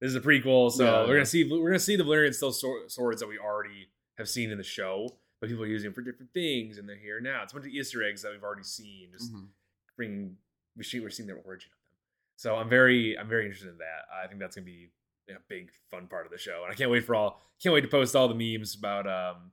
this 0.00 0.10
is 0.10 0.14
a 0.16 0.20
prequel, 0.20 0.70
so 0.70 0.84
Yeah, 0.84 1.00
we're 1.06 1.14
gonna 1.14 1.26
see 1.26 1.44
we're 1.50 1.70
gonna 1.70 1.78
see 1.78 1.96
the 1.96 2.04
Valyrian 2.04 2.34
swor- 2.34 2.88
swords 2.88 3.20
that 3.20 3.28
we 3.28 3.38
already 3.38 3.88
have 4.18 4.28
seen 4.28 4.50
in 4.50 4.58
the 4.58 4.64
show, 4.64 5.08
but 5.40 5.48
people 5.48 5.64
are 5.64 5.66
using 5.68 5.86
them 5.88 5.94
for 5.94 6.02
different 6.02 6.32
things, 6.32 6.78
and 6.78 6.88
they're 6.88 6.96
here 6.96 7.20
now. 7.20 7.42
It's 7.42 7.52
a 7.52 7.56
bunch 7.56 7.66
of 7.66 7.72
Easter 7.72 8.02
eggs 8.02 8.22
that 8.22 8.32
we've 8.32 8.42
already 8.42 8.62
seen, 8.64 9.10
just 9.12 9.32
Mhm. 9.32 9.48
bringing 9.96 10.36
we 10.76 10.84
see 10.84 11.00
we're 11.00 11.08
seeing 11.10 11.26
their 11.26 11.38
origin 11.38 11.70
of 11.72 11.78
them. 11.78 11.96
So 12.36 12.56
I'm 12.56 12.68
very 12.68 13.18
I'm 13.18 13.28
very 13.28 13.44
interested 13.44 13.70
in 13.70 13.78
that. 13.78 14.04
I 14.22 14.26
think 14.26 14.40
that's 14.40 14.56
gonna 14.56 14.66
be 14.66 14.90
a 15.28 15.40
big 15.48 15.70
fun 15.90 16.06
part 16.06 16.24
of 16.26 16.30
the 16.32 16.38
show, 16.38 16.62
and 16.64 16.70
I 16.72 16.74
can't 16.76 16.90
wait 16.90 17.04
for 17.04 17.14
all 17.14 17.40
can't 17.62 17.72
wait 17.74 17.80
to 17.80 17.88
post 17.88 18.14
all 18.14 18.28
the 18.28 18.34
memes 18.58 18.74
about 18.76 19.06
um 19.06 19.52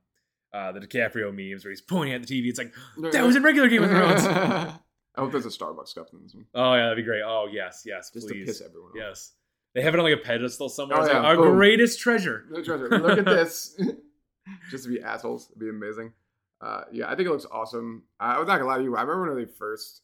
uh 0.52 0.70
the 0.72 0.80
DiCaprio 0.80 1.32
memes 1.34 1.64
where 1.64 1.70
he's 1.70 1.80
pointing 1.80 2.14
at 2.14 2.24
the 2.24 2.28
TV. 2.28 2.48
It's 2.48 2.58
like 2.58 2.72
that 3.12 3.24
was 3.24 3.34
in 3.36 3.42
regular 3.42 3.68
Game 3.68 3.82
of 3.82 3.90
Thrones. 3.90 4.20
I 5.16 5.20
hope 5.20 5.30
there's 5.32 5.46
a 5.46 5.48
Starbucks 5.48 5.94
cup 5.94 6.08
in 6.12 6.22
this 6.22 6.34
one, 6.34 6.46
oh 6.54 6.74
yeah, 6.74 6.82
that'd 6.84 6.96
be 6.96 7.02
great. 7.02 7.22
Oh 7.22 7.48
yes, 7.50 7.82
yes, 7.86 8.10
just 8.10 8.28
please. 8.28 8.40
to 8.40 8.44
piss 8.46 8.60
everyone 8.60 8.90
off. 8.90 8.96
Yes, 8.96 9.32
they 9.74 9.82
have 9.82 9.94
it 9.94 9.98
on 9.98 10.04
like 10.04 10.14
a 10.18 10.22
pedestal 10.22 10.68
somewhere. 10.68 10.98
Oh, 10.98 11.04
It's 11.04 11.12
like, 11.12 11.22
our 11.22 11.36
Boom. 11.36 11.54
greatest 11.56 11.98
treasure. 12.00 12.44
Treasure. 12.64 12.88
Look 12.88 13.18
at 13.18 13.24
this. 13.24 13.78
just 14.70 14.84
to 14.84 14.90
be 14.90 15.00
assholes, 15.02 15.48
it'd 15.50 15.58
be 15.60 15.68
amazing. 15.68 16.12
Uh, 16.60 16.82
yeah, 16.92 17.06
I 17.10 17.16
think 17.16 17.28
it 17.28 17.32
looks 17.32 17.46
awesome. 17.50 18.02
I 18.20 18.38
was 18.38 18.46
not 18.46 18.58
gonna 18.58 18.68
lie 18.68 18.78
to 18.78 18.82
you. 18.84 18.96
I 18.96 19.02
remember 19.02 19.34
when 19.34 19.44
they 19.44 19.50
first. 19.50 20.02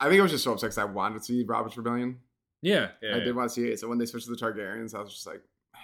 I 0.00 0.08
think 0.08 0.18
I 0.18 0.22
was 0.22 0.32
just 0.32 0.44
so 0.44 0.52
upset 0.52 0.68
because 0.68 0.78
I 0.78 0.84
wanted 0.84 1.18
to 1.18 1.24
see 1.24 1.44
Robert's 1.44 1.76
Rebellion. 1.76 2.18
Yeah, 2.60 2.88
yeah. 3.02 3.14
I 3.14 3.18
yeah. 3.18 3.24
did 3.24 3.36
want 3.36 3.48
to 3.50 3.54
see 3.54 3.68
it. 3.68 3.78
So 3.78 3.88
when 3.88 3.98
they 3.98 4.06
switched 4.06 4.26
to 4.26 4.32
the 4.34 4.36
Targaryens, 4.36 4.94
I 4.94 5.00
was 5.00 5.12
just 5.12 5.26
like. 5.26 5.42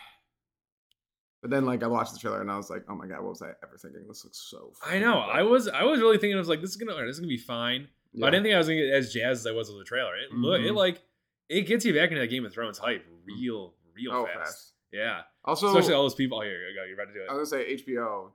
But 1.40 1.50
then, 1.50 1.64
like, 1.66 1.84
I 1.84 1.86
watched 1.86 2.12
the 2.12 2.18
trailer 2.18 2.40
and 2.40 2.50
I 2.50 2.56
was 2.56 2.68
like, 2.68 2.84
"Oh 2.88 2.96
my 2.96 3.06
god, 3.06 3.20
what 3.20 3.30
was 3.30 3.42
I 3.42 3.50
ever 3.62 3.76
thinking? 3.80 4.02
This 4.08 4.24
looks 4.24 4.38
so." 4.50 4.72
I 4.84 4.98
know. 4.98 5.24
good." 5.26 5.36
I 5.38 5.42
was 5.44 5.68
I 5.68 5.84
was 5.84 6.00
really 6.00 6.18
thinking 6.18 6.34
I 6.34 6.38
was 6.40 6.48
like 6.48 6.60
this 6.60 6.70
is 6.70 6.76
gonna 6.76 6.94
this 7.06 7.14
is 7.14 7.20
gonna 7.20 7.28
be 7.28 7.36
fine. 7.36 7.86
But 8.12 8.26
I 8.26 8.30
didn't 8.30 8.42
think 8.44 8.54
I 8.56 8.58
was 8.58 8.66
gonna 8.66 8.80
get 8.80 8.92
as 8.92 9.12
jazzed 9.12 9.42
as 9.42 9.46
I 9.46 9.52
was 9.52 9.68
with 9.68 9.78
the 9.78 9.84
trailer. 9.84 10.16
It 10.16 10.32
look 10.32 10.60
it 10.60 10.72
Mhm. 10.72 10.76
like 10.76 11.00
it 11.48 11.62
gets 11.62 11.84
you 11.84 11.94
back 11.94 12.10
into 12.10 12.20
that 12.20 12.26
Game 12.28 12.44
of 12.44 12.52
Thrones 12.52 12.78
hype 12.78 13.04
real 13.24 13.74
real 13.94 14.12
Oh, 14.12 14.26
fast. 14.26 14.38
fast. 14.38 14.72
Yeah, 14.92 15.20
Also, 15.44 15.68
especially 15.68 15.94
all 15.94 16.02
those 16.02 16.14
people. 16.14 16.38
Oh, 16.38 16.42
here 16.42 16.68
you 16.68 16.74
go. 16.74 16.84
You're 16.84 16.94
about 16.94 17.12
to 17.12 17.18
do 17.18 17.22
it. 17.24 17.28
I 17.30 17.34
was 17.34 17.50
gonna 17.50 17.62
say 17.64 17.74
HBO 17.76 18.32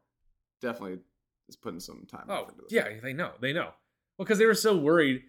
definitely 0.62 1.00
is 1.50 1.56
putting 1.56 1.80
some 1.80 2.06
time. 2.10 2.26
Oh 2.30 2.44
into 2.44 2.56
this. 2.62 2.72
yeah, 2.72 2.90
they 3.02 3.14
know. 3.14 3.32
They 3.42 3.54
know. 3.54 3.70
Well, 4.18 4.26
because 4.26 4.38
they 4.38 4.46
were 4.46 4.54
so 4.54 4.78
worried. 4.78 5.24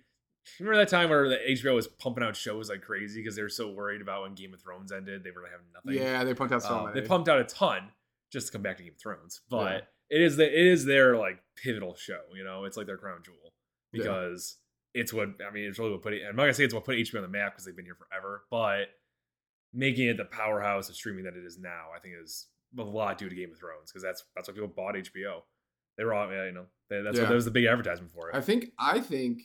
Remember 0.60 0.76
that 0.78 0.90
time 0.90 1.08
where 1.08 1.26
the 1.28 1.38
HBO 1.38 1.74
was 1.74 1.86
pumping 1.86 2.22
out 2.22 2.36
shows 2.36 2.68
like 2.68 2.82
crazy 2.82 3.20
because 3.22 3.34
they 3.34 3.40
were 3.42 3.48
so 3.48 3.70
worried 3.70 4.02
about 4.02 4.22
when 4.22 4.34
Game 4.34 4.52
of 4.52 4.60
Thrones 4.60 4.92
ended, 4.92 5.24
they 5.24 5.30
were 5.30 5.46
having 5.50 5.66
nothing. 5.72 5.94
yeah, 6.02 6.22
they 6.22 6.34
pumped 6.34 6.52
out 6.52 6.62
so 6.62 6.76
Um, 6.76 6.84
many. 6.86 7.00
they 7.00 7.06
pumped 7.06 7.30
out 7.30 7.40
a 7.40 7.44
ton 7.44 7.90
just 8.30 8.48
to 8.48 8.52
come 8.52 8.60
back 8.62 8.76
to 8.76 8.82
Game 8.82 8.92
of 8.92 9.00
Thrones, 9.00 9.40
but 9.48 9.88
it 10.10 10.20
is 10.20 10.36
the 10.36 10.44
it 10.46 10.66
is 10.66 10.84
their 10.84 11.16
like 11.16 11.42
pivotal 11.56 11.94
show. 11.94 12.20
You 12.34 12.44
know, 12.44 12.64
it's 12.64 12.76
like 12.76 12.86
their 12.86 12.98
crown 12.98 13.22
jewel 13.24 13.54
Yeah. 13.92 14.04
It's 14.94 15.12
what 15.12 15.28
I 15.46 15.52
mean. 15.52 15.64
It's 15.64 15.78
really 15.78 15.92
what 15.92 16.02
put 16.02 16.12
it. 16.14 16.22
I'm 16.28 16.36
not 16.36 16.42
gonna 16.44 16.54
say 16.54 16.64
it's 16.64 16.72
what 16.74 16.84
put 16.84 16.96
HBO 16.96 17.16
on 17.16 17.22
the 17.22 17.28
map 17.28 17.52
because 17.52 17.64
they've 17.64 17.76
been 17.76 17.84
here 17.84 17.96
forever, 17.96 18.44
but 18.50 18.86
making 19.72 20.06
it 20.06 20.16
the 20.16 20.24
powerhouse 20.24 20.88
of 20.88 20.94
streaming 20.94 21.24
that 21.24 21.34
it 21.36 21.44
is 21.44 21.58
now, 21.58 21.86
I 21.94 21.98
think 21.98 22.14
is 22.22 22.46
a 22.78 22.82
lot 22.82 23.18
due 23.18 23.28
to 23.28 23.34
Game 23.34 23.50
of 23.52 23.58
Thrones 23.58 23.90
because 23.90 24.02
that's 24.02 24.22
that's 24.34 24.48
why 24.48 24.54
people 24.54 24.68
bought 24.68 24.94
HBO. 24.94 25.42
They 25.98 26.04
were 26.04 26.14
all 26.14 26.28
you 26.28 26.52
know 26.52 26.66
they, 26.90 27.02
that's 27.02 27.16
Yeah. 27.16 27.22
what 27.24 27.28
that 27.30 27.34
was 27.34 27.44
the 27.44 27.50
big 27.50 27.66
advertisement 27.66 28.12
for 28.12 28.30
it. 28.30 28.36
I 28.36 28.40
think 28.40 28.72
I 28.78 29.00
think 29.00 29.42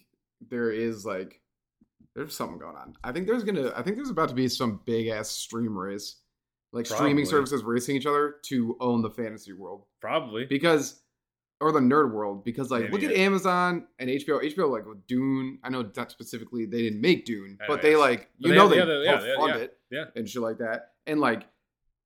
there 0.50 0.72
is 0.72 1.06
like 1.06 1.42
there's 2.16 2.36
something 2.36 2.58
going 2.58 2.76
on. 2.76 2.96
I 3.04 3.12
think 3.12 3.28
there's 3.28 3.44
gonna 3.44 3.72
I 3.76 3.82
think 3.82 3.96
there's 3.98 4.10
about 4.10 4.30
to 4.30 4.36
be 4.36 4.48
some 4.48 4.82
big 4.86 5.08
ass 5.08 5.30
stream 5.30 5.78
race. 5.78 6.18
Like 6.72 6.86
streaming 6.86 7.26
services 7.26 7.64
racing 7.64 7.96
each 7.96 8.06
other 8.06 8.36
to 8.46 8.78
own 8.80 9.02
the 9.02 9.10
fantasy 9.10 9.54
world. 9.54 9.86
Probably 10.02 10.46
Because 10.46 11.02
or 11.62 11.72
the 11.72 11.80
nerd 11.80 12.12
world. 12.12 12.44
Because 12.44 12.72
like 12.72 12.84
Maybe, 12.90 12.94
look 12.94 13.04
at. 13.04 13.12
Amazon 13.18 13.88
and 14.00 14.10
HBO. 14.10 14.42
HBO 14.44 14.70
like 14.72 14.86
with 14.86 15.06
Dune. 15.08 15.60
I 15.64 15.70
know 15.70 15.90
not 15.96 16.12
specifically 16.12 16.66
they 16.66 16.82
didn't 16.84 17.02
make 17.02 17.26
Dune, 17.26 17.58
oh, 17.62 17.66
but 17.68 17.76
know, 17.78 17.90
they 17.90 17.96
like 17.96 18.30
you 18.38 18.50
they 18.50 18.56
know 18.56 18.62
have- 18.70 18.70
they, 18.72 18.78
yeah, 18.78 18.86
they- 19.20 19.28
yeah, 19.30 19.36
fund 19.38 19.54
yeah, 19.56 19.62
it 19.62 19.78
yeah. 19.92 20.06
and 20.16 20.28
shit 20.30 20.42
like 20.42 20.58
that. 20.60 20.92
And 21.08 21.20
like 21.20 21.44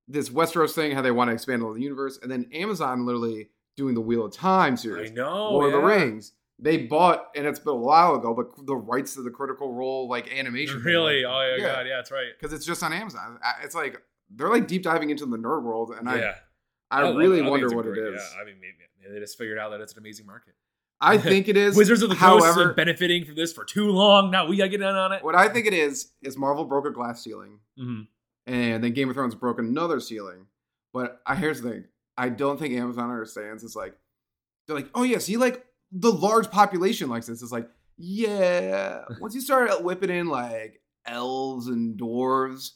this 0.07 0.29
Westeros 0.29 0.71
thing, 0.73 0.91
how 0.93 1.01
they 1.01 1.11
want 1.11 1.29
to 1.29 1.33
expand 1.33 1.63
on 1.63 1.73
the 1.75 1.81
universe, 1.81 2.19
and 2.21 2.31
then 2.31 2.49
Amazon 2.53 3.05
literally 3.05 3.49
doing 3.77 3.95
the 3.95 4.01
Wheel 4.01 4.25
of 4.25 4.33
Time 4.33 4.75
series, 4.77 5.11
I 5.11 5.13
know. 5.13 5.51
Lord 5.51 5.73
of 5.73 5.81
the. 5.81 5.85
Rings. 5.87 6.33
They 6.59 6.77
bought, 6.85 7.29
and 7.35 7.47
it's 7.47 7.59
been 7.59 7.73
a 7.73 7.75
while 7.75 8.15
ago, 8.15 8.33
but 8.33 8.65
the 8.67 8.75
rights 8.75 9.15
to 9.15 9.21
the 9.23 9.31
Critical 9.31 9.73
Role 9.73 10.07
like 10.07 10.31
animation. 10.31 10.75
thing, 10.75 10.85
Really? 10.85 11.23
like, 11.23 11.33
Oh 11.33 11.41
yeah, 11.41 11.55
yeah. 11.65 11.73
god, 11.75 11.87
yeah, 11.87 11.95
that's 11.97 12.11
right. 12.11 12.27
because 12.39 12.53
it's 12.53 12.65
just 12.65 12.83
on 12.83 12.93
Amazon. 12.93 13.39
It's 13.63 13.75
like 13.75 14.01
they're 14.29 14.49
like 14.49 14.67
deep 14.67 14.83
diving 14.83 15.09
into 15.09 15.25
the 15.25 15.37
nerd 15.37 15.63
world, 15.63 15.91
and 15.97 16.07
yeah, 16.07 16.13
I, 16.13 16.35
I, 16.99 17.03
love 17.03 17.15
really 17.15 17.37
think 17.39 17.49
wonder 17.49 17.69
what 17.75 17.85
great- 17.85 17.97
it 17.99 18.13
is. 18.15 18.21
Yeah, 18.35 18.41
I 18.41 18.45
mean, 18.45 18.55
maybe, 18.61 19.13
they 19.13 19.19
just 19.19 19.37
figured 19.37 19.57
out 19.57 19.71
that 19.71 19.81
it's 19.81 19.93
an 19.93 19.99
amazing 19.99 20.25
market. 20.25 20.53
I 21.01 21.17
think 21.29 21.47
it 21.47 21.57
is. 21.57 21.75
Wizards 21.75 22.01
of 22.01 22.09
the 22.09 22.15
Coast 22.15 22.45
have 22.45 22.55
been 22.55 22.73
benefiting 22.75 23.25
from 23.25 23.35
this 23.35 23.51
for 23.51 23.65
too 23.65 23.89
long. 23.89 24.31
Now 24.31 24.47
we 24.47 24.55
gotta 24.57 24.69
get 24.69 24.81
in 24.81 24.87
on 24.87 25.11
it. 25.11 25.23
what 25.23 25.35
I 25.35 25.49
think 25.49 25.65
it 25.67 25.73
is 25.73 26.11
is 26.21 26.37
Marvel 26.37 26.63
broke 26.65 26.85
a 26.85 26.91
glass 26.91 27.23
ceiling, 27.23 27.59
Mhm. 27.79 28.07
and 28.47 28.83
then 28.83 28.93
Game 28.93 29.09
of 29.09 29.15
Thrones 29.15 29.35
broke 29.35 29.59
another 29.59 29.99
ceiling. 29.99 30.47
But 30.93 31.21
I, 31.25 31.35
here's 31.35 31.61
the 31.61 31.69
thing: 31.71 31.85
I 32.17 32.29
don't 32.29 32.57
think 32.59 32.73
Amazon 32.75 33.09
understands. 33.09 33.63
It's 33.63 33.75
like 33.75 33.95
they're 34.67 34.75
like, 34.77 34.89
oh 34.95 35.03
yeah, 35.03 35.17
see, 35.17 35.35
like 35.37 35.65
the 35.91 36.11
large 36.11 36.49
population 36.49 37.09
likes 37.09 37.27
this. 37.27 37.41
It's 37.41 37.51
like, 37.51 37.67
yeah, 37.97 39.01
once 39.19 39.35
you 39.35 39.41
start 39.41 39.83
whipping 39.83 40.09
in 40.09 40.27
like 40.27 40.79
elves 41.05 41.67
and 41.67 41.99
dwarves, 41.99 42.71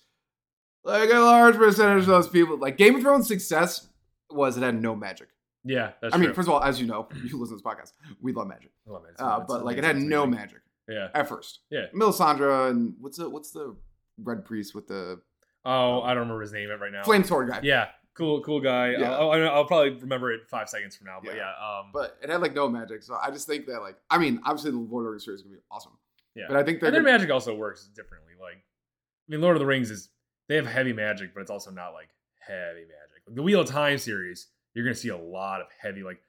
like 0.83 1.09
a 1.09 1.19
large 1.19 1.55
percentage 1.55 2.01
of 2.01 2.07
those 2.07 2.27
people, 2.27 2.57
like 2.57 2.77
Game 2.77 2.95
of 2.95 3.01
Thrones 3.01 3.27
success 3.27 3.87
was 4.29 4.57
it 4.57 4.63
had 4.63 4.81
no 4.81 4.95
magic. 4.95 5.29
Yeah, 5.63 5.91
that's 6.01 6.13
I 6.15 6.17
mean, 6.17 6.33
first 6.33 6.47
of 6.47 6.53
all, 6.53 6.63
as 6.63 6.79
you 6.79 6.87
know, 6.87 7.07
you 7.15 7.37
listen 7.37 7.57
to 7.57 7.61
this 7.61 7.61
podcast, 7.61 7.91
we 8.21 8.31
love 8.33 8.47
magic. 8.47 8.71
I 8.87 8.91
love. 8.91 9.03
It's- 9.03 9.19
Uh, 9.19 9.39
but 9.47 9.65
like 9.65 9.77
it 9.77 9.83
had 9.83 9.97
no 9.97 10.25
magic 10.25 10.59
Yeah. 10.87 11.09
at 11.13 11.27
first. 11.27 11.59
Yeah. 11.69 11.87
Melisandre 11.93 12.69
and 12.69 12.95
what's 12.99 13.17
the 13.17 13.29
what's 13.29 13.51
the 13.51 13.75
red 14.23 14.45
priest 14.45 14.73
with 14.75 14.87
the 14.87 15.21
Oh, 15.65 16.01
I 16.01 16.09
don't 16.13 16.21
remember 16.21 16.41
his 16.41 16.53
name 16.53 16.69
right 16.69 16.91
now. 16.91 17.03
flame 17.03 17.23
sword 17.25 17.49
guy? 17.49 17.59
Yeah, 17.63 17.89
cool, 18.13 18.41
cool 18.41 18.61
guy. 18.61 18.91
Yeah. 18.91 19.11
I'll, 19.17 19.31
I'll, 19.31 19.49
I'll 19.49 19.65
probably 19.65 19.89
remember 19.99 20.31
it 20.31 20.47
five 20.49 20.69
seconds 20.69 20.95
from 20.95 21.07
now. 21.07 21.19
But 21.21 21.35
Yeah. 21.35 21.51
yeah, 21.59 21.79
um, 21.79 21.91
But 21.93 22.17
it 22.21 22.29
had 22.29 22.39
like 22.41 22.53
no 22.53 22.69
magic, 22.69 23.03
so 23.03 23.15
I 23.21 23.31
just 23.31 23.47
think 23.47 23.65
that 23.65 23.81
like 23.81 23.97
I 24.09 24.17
mean, 24.17 24.39
obviously 24.45 24.71
the 24.71 24.77
Lord 24.77 25.01
of 25.03 25.05
the 25.07 25.11
Rings 25.11 25.25
series 25.25 25.39
is 25.41 25.43
gonna 25.43 25.57
be 25.57 25.61
awesome. 25.69 25.97
yeah. 26.35 26.45
But 26.47 26.55
I 26.57 26.63
think 26.63 26.81
and 26.81 26.93
their 26.93 27.01
gonna, 27.01 27.11
magic 27.17 27.29
also 27.31 27.53
works 27.53 27.87
differently. 27.93 28.33
Like, 28.39 28.55
I 28.57 29.27
mean, 29.27 29.41
Lord 29.41 29.57
of 29.57 29.59
the 29.59 29.65
Rings 29.65 29.91
is 29.91 30.09
they 30.47 30.55
have 30.55 30.65
heavy 30.67 30.93
magic, 30.93 31.33
but 31.33 31.41
it's 31.41 31.51
also 31.51 31.71
not 31.71 31.89
like 31.93 32.07
heavy 32.39 32.81
magic. 32.85 32.93
The 33.33 33.43
Wheel 33.43 33.61
of 33.61 33.67
Time 33.67 33.97
series, 33.97 34.47
you're 34.73 34.85
gonna 34.85 34.95
see 34.95 35.09
a 35.09 35.17
lot 35.17 35.61
of 35.61 35.67
heavy, 35.79 36.03
like 36.03 36.19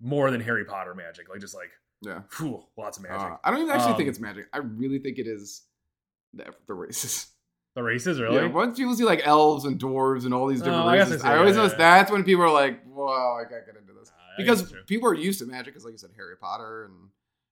more 0.00 0.30
than 0.30 0.40
Harry 0.40 0.64
Potter 0.64 0.94
magic. 0.94 1.28
Like 1.28 1.40
just 1.40 1.54
like, 1.54 1.70
yeah. 2.02 2.22
whew, 2.36 2.62
lots 2.76 2.98
of 2.98 3.04
magic. 3.04 3.20
Uh, 3.32 3.36
I 3.44 3.50
don't 3.50 3.60
even 3.62 3.70
actually 3.74 3.94
think 3.94 4.04
Um, 4.04 4.08
it's 4.10 4.20
magic. 4.20 4.46
I 4.52 4.58
really 4.58 4.98
think 4.98 5.18
it 5.18 5.26
is 5.26 5.62
the, 6.34 6.46
the 6.66 6.74
races. 6.74 7.26
the 7.74 7.82
races, 7.82 8.20
really? 8.20 8.36
Yeah, 8.36 8.46
once 8.46 8.78
people 8.78 8.94
see 8.94 9.04
like 9.04 9.22
elves 9.26 9.64
and 9.64 9.78
dwarves 9.80 10.24
and 10.24 10.34
all 10.34 10.46
these 10.46 10.60
different 10.60 10.86
Oh, 10.86 10.90
races, 10.92 11.22
I 11.22 11.34
I, 11.34 11.38
always 11.38 11.54
yeah, 11.56 11.62
notice 11.62 11.72
yeah. 11.72 11.78
that's 11.78 12.10
when 12.10 12.24
people 12.24 12.44
are 12.44 12.52
like, 12.52 12.82
"Whoa, 12.86 13.38
I 13.40 13.44
can't 13.48 13.64
get 13.66 13.76
into 13.76 13.92
this," 13.92 14.10
Uh, 14.10 14.14
because 14.36 14.72
people 14.86 15.08
are 15.08 15.14
used 15.14 15.38
to 15.40 15.46
magic. 15.46 15.74
Because 15.74 15.84
like 15.84 15.92
you 15.92 15.98
said, 15.98 16.10
Harry 16.16 16.36
Potter 16.36 16.84
and 16.84 16.94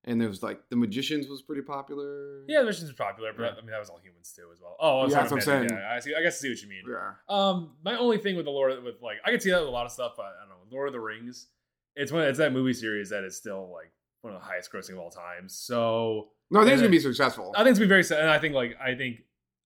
and 0.07 0.21
there's 0.21 0.43
like 0.43 0.61
the 0.71 0.77
magicians 0.77 1.29
was 1.29 1.43
pretty 1.43 1.63
popular. 1.63 2.45
yeah, 2.49 2.61
the 2.61 2.67
missions 2.67 2.91
are 2.91 2.95
popular, 2.95 3.33
but 3.37 3.43
Yeah. 3.43 3.51
I 3.59 3.61
mean 3.61 3.71
that 3.71 3.79
was 3.81 3.89
all 3.91 3.99
humans 3.99 4.33
too 4.35 4.49
as 4.53 4.61
well. 4.61 4.77
Oh, 4.81 5.01
I 5.01 5.05
was 5.05 5.13
Yeah, 5.13 5.19
that's 5.21 5.31
what 5.33 5.39
I'm 5.39 5.45
saying. 5.45 5.71
Yeah, 5.71 5.93
I 5.93 6.01
see. 6.01 6.15
I 6.15 6.23
guess 6.23 6.39
I 6.39 6.41
see 6.43 6.49
what 6.51 6.63
you 6.63 6.69
mean. 6.69 6.83
yeah. 6.89 7.13
Um, 7.29 7.73
my 7.85 7.97
only 7.97 8.19
thing 8.19 8.37
with 8.37 8.45
the 8.45 8.51
Lord 8.53 8.83
with 8.85 9.03
like 9.03 9.19
I 9.25 9.31
could 9.31 9.43
see 9.43 9.51
that 9.51 9.61
with 9.61 9.69
a 9.69 9.73
lot 9.73 9.87
of 9.87 9.93
stuff, 9.93 10.13
but 10.17 10.27
I 10.27 10.41
don't 10.41 10.49
know. 10.51 10.77
Lord 10.77 10.89
of 10.89 10.93
the 10.93 11.01
Rings, 11.01 11.49
it's 11.95 12.13
one 12.13 12.23
it's 12.23 12.39
that 12.39 12.53
movie 12.53 12.73
series 12.73 13.11
that 13.11 13.25
is 13.25 13.37
still 13.37 13.71
like 13.73 13.91
one 14.23 14.35
of 14.35 14.41
the 14.41 14.47
highest 14.47 14.73
grossing 14.73 14.93
of 14.93 14.99
all 14.99 15.11
time. 15.11 15.49
So 15.49 16.29
No, 16.51 16.61
I 16.61 16.65
think 16.65 16.73
it's 16.75 16.83
gonna 16.83 16.91
be 16.91 16.99
successful. 17.01 17.53
I 17.57 17.63
think 17.65 17.71
it's 17.71 17.79
been 17.79 17.89
very 17.89 18.05
and 18.21 18.31
I 18.31 18.39
think 18.39 18.55
like 18.55 18.77
I 18.81 18.95
think 18.95 19.21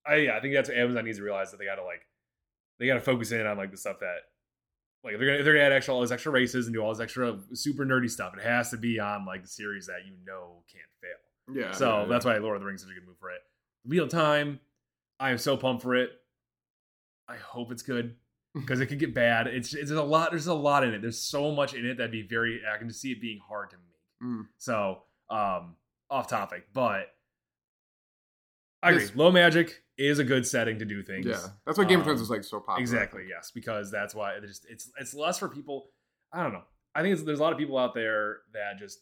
I 0.07 0.17
yeah, 0.17 0.37
I 0.37 0.41
think 0.41 0.55
that's 0.55 0.69
what 0.69 0.79
Amazon 0.79 1.05
needs 1.05 1.19
to 1.19 1.25
realize 1.25 1.51
that 1.51 1.59
they 1.59 1.65
gotta 1.67 1.85
like 1.85 2.07
they 2.79 2.87
gotta 2.87 3.01
focus 3.01 3.33
in 3.33 3.47
on 3.47 3.57
like 3.59 3.71
the 3.71 3.77
stuff 3.77 3.99
that 4.01 4.17
like 5.03 5.15
if 5.15 5.19
they're 5.21 5.29
gonna 5.29 5.39
if 5.39 5.45
they're 5.45 5.55
gonna 5.55 5.65
add 5.65 5.73
extra 5.73 5.95
all 5.95 6.01
these 6.01 6.13
extra 6.13 6.31
races 6.33 6.67
and 6.67 6.75
do 6.75 6.81
all 6.81 6.93
this 6.93 7.01
extra 7.01 7.39
super 7.55 7.85
nerdy 7.87 8.11
stuff, 8.11 8.35
it 8.37 8.43
has 8.43 8.71
to 8.71 8.77
be 8.77 8.99
on 9.01 9.25
like 9.25 9.43
the 9.43 9.49
series 9.49 9.87
that 9.87 10.01
you 10.07 10.13
know 10.27 10.63
can't 10.71 10.85
fail. 11.01 11.63
yeah. 11.63 11.73
So 11.73 11.89
yeah, 11.89 12.01
yeah. 12.03 12.09
that's 12.09 12.25
why 12.25 12.37
Lord 12.39 12.57
of 12.57 12.61
the 12.63 12.67
Rings 12.67 12.83
is 12.83 12.91
a 12.91 12.95
good 12.95 13.07
move 13.07 13.19
for 13.19 13.31
it. 13.31 13.41
Real 13.87 14.09
time, 14.09 14.61
I 15.19 15.31
am 15.31 15.39
so 15.39 15.57
pumped 15.57 15.83
for 15.83 15.95
it. 15.97 16.11
I 17.29 17.37
hope 17.37 17.73
it's 17.73 17.83
good 17.83 18.17
because 18.55 18.81
it 18.81 18.87
could 18.87 18.99
get 18.99 19.15
bad. 19.15 19.47
It's 19.47 19.73
it's 19.75 19.91
a 19.91 20.03
lot. 20.03 20.31
There's 20.31 20.49
a 20.49 20.55
lot 20.55 20.85
in 20.85 20.93
it. 20.93 21.01
There's 21.01 21.21
so 21.21 21.51
much 21.53 21.73
in 21.75 21.87
it 21.87 21.97
that'd 21.97 22.13
be 22.13 22.23
very. 22.23 22.61
I 22.73 22.77
can 22.79 22.89
just 22.89 23.01
see 23.01 23.13
it 23.13 23.21
being 23.21 23.41
hard 23.47 23.71
to 23.71 23.77
make. 23.77 24.31
Mm. 24.31 24.47
So 24.59 25.03
um, 25.31 25.77
off 26.11 26.29
topic, 26.29 26.65
but 26.75 27.07
I 28.83 28.91
agree. 28.91 29.03
This- 29.05 29.17
Low 29.17 29.31
magic 29.31 29.83
is 30.01 30.19
a 30.19 30.25
good 30.25 30.47
setting 30.47 30.79
to 30.79 30.85
do 30.85 31.03
things. 31.03 31.27
yeah, 31.27 31.39
that's 31.67 31.79
why 31.79 31.85
Game 31.85 32.01
of 32.01 32.05
Thrones 32.05 32.21
Um, 32.21 32.25
is 32.25 32.31
like 32.31 32.45
so 32.45 32.59
popular. 32.61 32.81
Exactly. 32.81 33.27
Yes, 33.29 33.51
because 33.55 33.91
that's 33.91 34.15
why 34.15 34.33
it 34.35 34.45
just 34.47 34.67
it's 34.69 34.91
it's 34.99 35.15
less 35.15 35.39
for 35.39 35.49
people. 35.49 35.91
I 36.33 36.43
don't 36.43 36.53
know. 36.53 36.63
I 36.95 37.03
think 37.03 37.13
it's, 37.15 37.23
there's 37.23 37.39
a 37.39 37.43
lot 37.43 37.53
of 37.53 37.59
people 37.59 37.79
out 37.79 37.95
there 37.95 38.39
that 38.55 38.79
just 38.79 39.01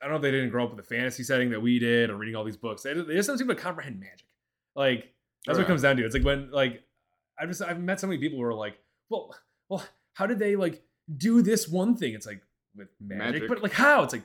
I 0.00 0.04
don't 0.06 0.12
know 0.12 0.16
if 0.16 0.22
they 0.22 0.30
didn't 0.30 0.50
grow 0.50 0.64
up 0.64 0.74
with 0.74 0.78
the 0.86 0.94
fantasy 0.94 1.22
setting 1.24 1.50
that 1.50 1.60
we 1.60 1.78
did 1.78 2.08
or 2.10 2.16
reading 2.16 2.36
all 2.36 2.44
these 2.44 2.56
books. 2.56 2.82
They, 2.82 2.94
they 2.94 3.14
just 3.14 3.26
don't 3.28 3.36
seem 3.38 3.48
to 3.48 3.54
comprehend 3.54 3.98
magic. 4.00 4.26
Like 4.76 5.12
that's 5.46 5.58
what 5.58 5.64
it 5.64 5.66
comes 5.68 5.82
down 5.82 5.96
to. 5.96 6.04
It's 6.04 6.14
like 6.14 6.24
when 6.24 6.50
like 6.50 6.82
I've 7.38 7.48
just 7.48 7.62
I've 7.62 7.80
met 7.80 7.98
so 8.00 8.06
many 8.06 8.18
people 8.20 8.38
who 8.38 8.44
are 8.44 8.54
like, 8.54 8.78
well, 9.10 9.34
well, 9.68 9.84
how 10.14 10.26
did 10.26 10.38
they 10.38 10.56
like 10.56 10.82
do 11.16 11.42
this 11.42 11.68
one 11.68 11.96
thing? 11.96 12.14
It's 12.14 12.26
like 12.26 12.40
with 12.76 12.88
magic, 13.00 13.18
Magic. 13.42 13.48
but 13.48 13.62
like 13.62 13.72
how? 13.72 14.02
It's 14.04 14.12
like 14.12 14.22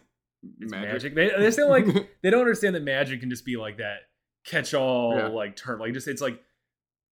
it's 0.60 0.72
magic. 0.72 1.16
They 1.16 1.30
they 1.30 1.52
still 1.52 1.70
like 1.70 1.86
they 2.22 2.30
don't 2.30 2.42
understand 2.42 2.76
that 2.76 2.84
magic 2.84 3.20
can 3.22 3.30
just 3.30 3.46
be 3.46 3.56
like 3.58 3.78
that 3.78 3.98
catch 4.46 4.74
all 4.74 5.16
Yeah. 5.18 5.28
like 5.28 5.56
term. 5.56 5.80
Like 5.80 5.94
just 5.94 6.08
it's 6.08 6.22
like 6.22 6.42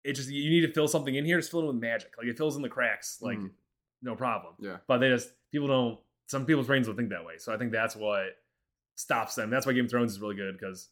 it 0.04 0.14
just 0.14 0.30
you 0.30 0.50
need 0.50 0.62
to 0.66 0.72
fill 0.72 0.88
something 0.88 1.14
in 1.14 1.24
here, 1.24 1.38
just 1.38 1.50
fill 1.50 1.60
it 1.60 1.66
with 1.66 1.76
magic. 1.76 2.16
Like 2.18 2.26
it 2.26 2.36
fills 2.36 2.56
in 2.56 2.62
the 2.62 2.68
cracks, 2.68 3.20
like 3.20 3.38
Mhm. 3.38 3.50
no 4.02 4.16
problem. 4.16 4.54
Yeah. 4.58 4.78
But 4.86 4.98
they 4.98 5.08
just 5.10 5.32
people 5.52 5.68
don't 5.68 6.00
some 6.26 6.46
people's 6.46 6.66
brains 6.66 6.86
don't 6.86 6.96
think 6.96 7.10
that 7.10 7.24
way. 7.24 7.38
So 7.38 7.52
I 7.52 7.58
think 7.58 7.72
that's 7.72 7.96
what 7.96 8.36
stops 8.94 9.34
them. 9.34 9.50
That's 9.50 9.66
why 9.66 9.72
Game 9.72 9.86
of 9.86 9.90
Thrones 9.90 10.12
is 10.12 10.20
really 10.20 10.36
good 10.36 10.56
because 10.58 10.88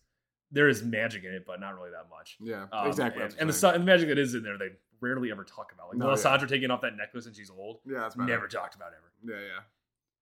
there 0.51 0.69
is 0.69 0.83
magic 0.83 1.25
in 1.25 1.33
it, 1.33 1.45
but 1.47 1.61
not 1.61 1.75
really 1.77 1.91
that 1.91 2.09
much. 2.11 2.37
Yeah, 2.41 2.67
Um, 2.73 2.89
exactly. 2.89 3.23
And, 3.23 3.35
and 3.39 3.51
the, 3.51 3.69
and 3.69 3.83
the 3.83 3.87
magic 3.87 4.09
that 4.09 4.19
is 4.19 4.35
in 4.35 4.43
there, 4.43 4.57
they 4.57 4.71
rarely 5.01 5.31
ever 5.31 5.45
talk 5.45 5.73
about. 5.73 5.89
Like 5.89 5.99
No, 5.99 6.07
Melisandre 6.07 6.49
taking 6.49 6.71
off 6.71 6.81
that 6.81 6.97
necklace 6.97 7.27
and 7.27 7.37
she's 7.37 7.51
old. 7.51 7.81
Yeah, 7.85 8.01
that's. 8.01 8.17
Never 8.17 8.49
talked 8.49 8.75
about 8.75 8.93
ever. 8.97 9.13
Yeah, 9.41 9.47
yeah. 9.47 9.61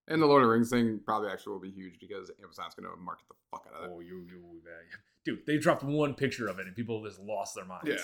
And 0.09 0.21
the 0.21 0.27
Lord 0.27 0.43
of 0.43 0.49
the 0.49 0.53
Rings 0.53 0.69
thing 0.71 1.01
probably 1.05 1.31
actually 1.31 1.53
will 1.53 1.61
be 1.61 1.71
huge 1.71 1.99
because 2.01 2.31
Amazon's 2.43 2.75
going 2.75 2.89
to 2.91 2.97
market 2.97 3.25
the 3.29 3.35
fuck 3.51 3.67
out 3.73 3.79
of 3.85 3.85
it. 3.91 3.95
Oh, 3.95 4.01
you, 4.01 4.25
you, 4.29 4.61
uh, 4.67 4.97
dude! 5.27 5.41
They 5.47 5.59
dropped 5.59 5.83
one 5.83 6.15
picture 6.15 6.49
of 6.49 6.59
it 6.59 6.67
and 6.67 6.75
people 6.75 7.05
just 7.05 7.21
lost 7.21 7.55
their 7.55 7.67
minds. 7.67 7.85
Yeah. 7.87 7.97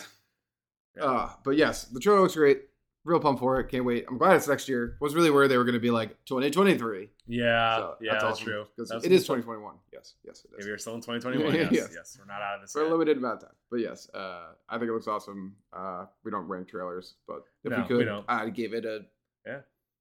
Yeah. 0.96 1.04
Uh, 1.04 1.30
but 1.42 1.52
yes, 1.56 1.84
the 1.84 2.00
trailer 2.00 2.20
looks 2.20 2.34
great. 2.34 2.64
Real 3.04 3.18
pumped 3.18 3.40
for 3.40 3.58
it. 3.58 3.68
Can't 3.68 3.84
wait. 3.84 4.04
I'm 4.08 4.16
glad 4.18 4.36
it's 4.36 4.46
next 4.46 4.68
year. 4.68 4.96
Was 5.00 5.14
really 5.14 5.30
worried 5.30 5.50
they 5.50 5.56
were 5.56 5.64
going 5.64 5.72
to 5.74 5.80
be 5.80 5.90
like 5.90 6.10
2023. 6.26 7.08
yeah, 7.26 7.76
So 7.78 7.94
yeah, 8.00 8.18
that's, 8.20 8.38
true. 8.38 8.66
Because 8.76 8.90
That's- 8.90 9.04
it 9.04 9.10
is 9.10 9.22
2021. 9.22 9.74
Yes, 9.92 10.14
yes, 10.24 10.44
it 10.44 10.50
Maybe 10.52 10.60
is. 10.64 10.66
we're 10.68 10.78
still 10.78 10.94
in 10.94 11.00
2021. 11.20 11.52
Yes, 11.54 11.68
yes. 11.72 11.90
yes, 11.94 12.16
we're 12.20 12.26
not 12.32 12.40
out 12.42 12.56
of 12.56 12.60
this. 12.60 12.72
For 12.72 12.82
a 12.82 12.84
yet. 12.84 12.92
limited 12.92 13.16
amount 13.16 13.34
of 13.42 13.48
time. 13.48 13.56
But 13.72 13.80
yes, 13.80 14.08
uh, 14.14 14.52
I 14.68 14.78
think 14.78 14.88
it 14.88 14.92
looks 14.92 15.08
awesome. 15.08 15.56
Uh, 15.72 16.04
we 16.24 16.30
don't 16.30 16.46
rank 16.46 16.68
trailers, 16.68 17.14
but 17.26 17.42
if 17.64 17.70
No, 17.72 17.78
we 17.78 17.82
we 17.82 17.88
could, 17.88 18.04
don't. 18.04 18.24
I'd 18.28 18.54
give 18.54 18.72
it 18.72 18.84
a 18.84 19.00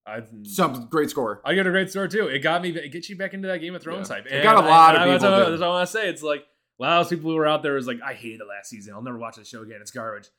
I, 0.05 0.23
some 0.43 0.87
great 0.89 1.09
score. 1.11 1.41
I 1.45 1.53
get 1.53 1.65
a 1.67 1.69
great 1.71 1.89
score 1.91 2.07
too. 2.07 2.27
It 2.27 2.39
got 2.39 2.61
me. 2.63 2.69
It 2.69 2.91
gets 2.91 3.07
you 3.09 3.15
back 3.15 3.33
into 3.35 3.47
that 3.47 3.59
Game 3.59 3.75
of 3.75 3.83
Thrones 3.83 4.09
Yeah. 4.09 4.15
type. 4.17 4.25
It 4.27 4.41
got 4.43 4.63
a 4.63 4.67
lot 4.67 4.95
of 4.95 5.07
that's 5.07 5.23
people 5.23 5.37
that's 5.37 5.51
what 5.59 5.63
I 5.63 5.69
want 5.69 5.87
to 5.87 5.91
say. 5.91 6.09
It's 6.09 6.23
like 6.23 6.43
a 6.81 6.83
lot 6.83 6.99
of 6.99 7.05
those 7.05 7.17
people 7.17 7.29
who 7.31 7.37
were 7.37 7.47
out 7.47 7.61
there 7.63 7.73
was 7.73 7.87
like, 7.87 8.01
I 8.01 8.13
hated 8.13 8.39
the 8.39 8.45
last 8.45 8.69
season. 8.69 8.93
I'll 8.93 9.01
never 9.01 9.17
watch 9.17 9.35
the 9.35 9.45
show 9.45 9.61
again. 9.61 9.77
It's 9.81 9.91
garbage. 9.91 10.29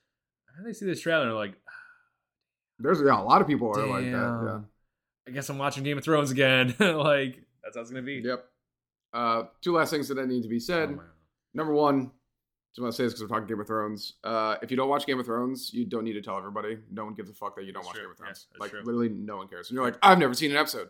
And 0.57 0.65
they 0.67 0.73
see 0.73 0.85
this 0.85 1.01
trailer 1.01 1.21
and 1.21 1.31
they're 1.31 1.37
like, 1.37 1.53
There's 2.79 2.99
yeah, 3.01 3.19
a 3.19 3.23
lot 3.23 3.41
of 3.41 3.47
people 3.47 3.69
are 3.69 3.87
like 3.87 4.05
that. 4.05 4.11
Damn. 4.11 4.67
I 5.27 5.31
guess 5.31 5.49
I'm 5.49 5.57
watching 5.57 5.83
Game 5.83 5.97
of 5.97 6.03
Thrones 6.03 6.31
again. 6.31 6.75
like 6.79 7.41
that's 7.63 7.75
how 7.75 7.81
it's 7.81 7.89
gonna 7.89 8.01
be. 8.01 8.21
Yep. 8.23 8.45
Uh, 9.13 9.43
two 9.61 9.73
last 9.73 9.89
things 9.89 10.07
that 10.09 10.19
I 10.19 10.25
need 10.25 10.43
to 10.43 10.49
be 10.49 10.59
said. 10.59 10.97
Oh. 10.99 11.03
Number 11.53 11.73
one, 11.73 12.11
just 12.75 12.81
want 12.81 12.91
to 12.93 12.97
say 12.97 13.03
this 13.03 13.13
because 13.13 13.21
we're 13.23 13.27
talking 13.35 13.47
Game 13.47 13.59
of 13.59 13.67
Thrones. 13.67 14.13
Uh, 14.23 14.55
if 14.61 14.69
you 14.69 14.75
don't 14.77 14.89
watch 14.89 15.05
Game 15.05 15.19
of 15.19 15.25
Thrones, 15.25 15.71
you 15.73 15.85
don't 15.85 16.03
need 16.03 16.13
to 16.13 16.21
tell 16.21 16.37
everybody. 16.37 16.77
No 16.91 17.05
one 17.05 17.13
gives 17.13 17.29
a 17.29 17.33
fuck 17.33 17.55
that 17.55 17.65
you 17.65 17.71
don't 17.71 17.83
That's 17.83 17.87
watch 17.87 17.95
true. 17.95 18.03
Game 18.05 18.11
of 18.11 18.17
Thrones. 18.17 18.47
Yeah, 18.51 18.57
like 18.59 18.71
true. 18.71 18.81
literally, 18.83 19.09
no 19.09 19.37
one 19.37 19.47
cares. 19.47 19.69
And 19.69 19.75
you're 19.75 19.85
like, 19.85 19.95
I've 20.01 20.17
never 20.19 20.33
seen 20.33 20.51
an 20.51 20.57
episode. 20.57 20.89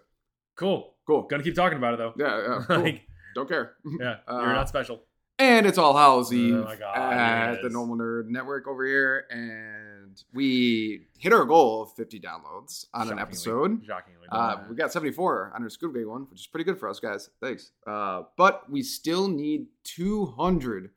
Cool. 0.55 0.93
Cool. 1.05 1.24
Gonna 1.24 1.43
keep 1.43 1.55
talking 1.55 1.77
about 1.77 1.93
it 1.93 1.98
though. 1.98 2.13
Yeah, 2.17 2.41
yeah. 2.41 2.63
Cool. 2.67 2.79
like, 2.81 3.01
don't 3.36 3.48
care. 3.50 3.74
yeah, 4.00 4.17
Uh, 4.27 4.39
you're 4.39 4.53
not 4.53 4.69
special. 4.69 5.01
And 5.39 5.65
it's 5.65 5.77
all 5.77 5.97
Hallows 5.97 6.31
Eve 6.31 6.53
Oh 6.55 6.75
God, 6.77 6.95
at 6.95 7.61
the. 7.61 7.69
Normal 7.69 7.97
Nerd 7.97 8.27
Network 8.27 8.67
over 8.67 8.85
here, 8.85 9.25
and 9.31 10.21
we 10.31 11.07
hit 11.17 11.33
our 11.33 11.43
goal 11.43 11.83
of 11.83 11.93
50 11.95 12.19
downloads 12.19 12.85
on 12.93 13.11
an 13.11 13.17
episode. 13.17 13.83
Shockingly. 13.85 14.27
Uh, 14.31 14.57
we 14.69 14.75
got 14.75 14.93
74 14.93 15.53
on 15.55 15.63
our 15.63 15.69
Squid 15.69 15.93
Game 15.95 16.07
one, 16.07 16.27
which 16.29 16.41
is 16.41 16.47
pretty 16.47 16.63
good 16.63 16.79
for 16.79 16.87
us, 16.87 16.99
guys. 16.99 17.29
Thanks. 17.41 17.71
Uh, 17.87 18.23
but 18.37 18.69
we 18.69 18.83
still 18.83 19.27
need 19.27 19.67
200 19.85 20.91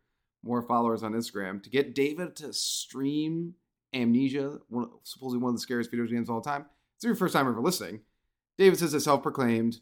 more 0.44 0.62
followers 0.62 1.02
on 1.02 1.12
Instagram 1.14 1.62
to 1.62 1.70
get 1.70 1.94
Davis 1.94 2.34
to 2.40 2.52
stream 2.52 3.54
Amnesia, 3.94 4.58
one, 4.68 4.90
supposedly 5.02 5.42
one 5.42 5.50
of 5.50 5.56
the 5.56 5.60
scariest 5.62 5.90
video 5.90 6.06
games 6.06 6.28
of 6.28 6.34
all 6.34 6.40
time. 6.42 6.66
It's 6.96 7.04
your 7.04 7.14
first 7.14 7.32
time 7.32 7.48
ever 7.48 7.60
listening. 7.60 8.00
Davis 8.58 8.80
says 8.80 8.92
it's 8.94 9.04
self-proclaimed. 9.06 9.80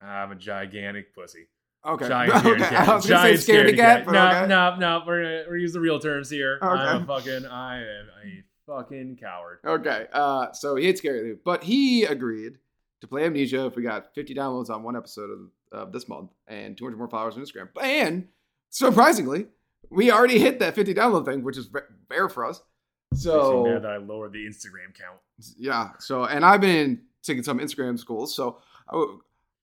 I'm 0.00 0.32
a 0.32 0.36
gigantic 0.36 1.14
pussy. 1.14 1.48
Okay. 1.86 2.08
Giant 2.08 2.34
okay. 2.46 2.58
cat. 2.58 2.88
I 2.88 2.94
was 2.96 3.06
Giant 3.06 3.40
say 3.40 3.52
scaredy 3.52 3.76
cat, 3.76 4.04
but 4.04 4.12
no, 4.12 4.28
okay. 4.28 4.46
no, 4.46 4.76
no. 4.76 5.02
We're 5.06 5.22
gonna 5.22 5.36
we're 5.46 5.52
gonna 5.52 5.60
use 5.60 5.72
the 5.72 5.80
real 5.80 5.98
terms 5.98 6.28
here. 6.28 6.58
I'm 6.60 7.02
a 7.02 7.06
fucking. 7.06 7.46
I 7.46 7.78
am 7.78 8.08
a 8.24 8.44
fucking 8.66 9.16
coward. 9.20 9.58
Okay. 9.64 10.06
Uh, 10.12 10.52
so 10.52 10.76
he 10.76 10.86
hates 10.86 11.00
Scary 11.00 11.22
Lou, 11.22 11.38
but 11.44 11.64
he 11.64 12.04
agreed 12.04 12.58
to 13.00 13.06
play 13.06 13.24
Amnesia 13.24 13.66
if 13.66 13.76
we 13.76 13.82
got 13.82 14.14
50 14.14 14.34
downloads 14.34 14.70
on 14.70 14.82
one 14.82 14.96
episode 14.96 15.30
of, 15.30 15.78
of 15.80 15.92
this 15.92 16.08
month 16.08 16.30
and 16.46 16.76
200 16.76 16.96
more 16.96 17.08
followers 17.08 17.36
on 17.36 17.42
Instagram. 17.42 17.68
And 17.80 18.28
surprisingly, 18.70 19.46
we 19.90 20.10
already 20.10 20.38
hit 20.38 20.58
that 20.58 20.74
50 20.74 20.94
download 20.94 21.24
thing, 21.24 21.42
which 21.42 21.56
is 21.56 21.70
rare 22.10 22.28
for 22.28 22.44
us. 22.44 22.60
So 23.14 23.64
mad 23.64 23.82
that 23.82 23.90
I 23.90 23.96
lowered 23.96 24.32
the 24.32 24.44
Instagram 24.44 24.94
count. 24.94 25.18
yeah. 25.56 25.90
So 25.98 26.24
and 26.24 26.44
I've 26.44 26.60
been 26.60 27.02
taking 27.22 27.42
some 27.42 27.58
Instagram 27.58 27.98
schools, 27.98 28.34
so 28.34 28.60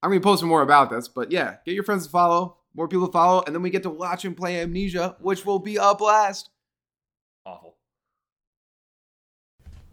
I'm 0.02 0.10
gonna 0.10 0.22
post 0.22 0.44
more 0.44 0.62
about 0.62 0.90
this. 0.90 1.08
But 1.08 1.32
yeah, 1.32 1.56
get 1.66 1.74
your 1.74 1.84
friends 1.84 2.06
to 2.06 2.12
follow, 2.12 2.58
more 2.75 2.88
people 2.88 3.08
to 3.08 3.12
follow, 3.12 3.44
and 3.46 3.56
then 3.56 3.62
we 3.62 3.70
get 3.70 3.84
to 3.84 3.90
watch 3.90 4.24
him 4.24 4.36
play 4.36 4.62
Amnesia, 4.62 5.16
which 5.20 5.46
will 5.46 5.60
be 5.60 5.78
a 5.78 5.96
blast. 5.96 6.50
Awful. 7.46 7.75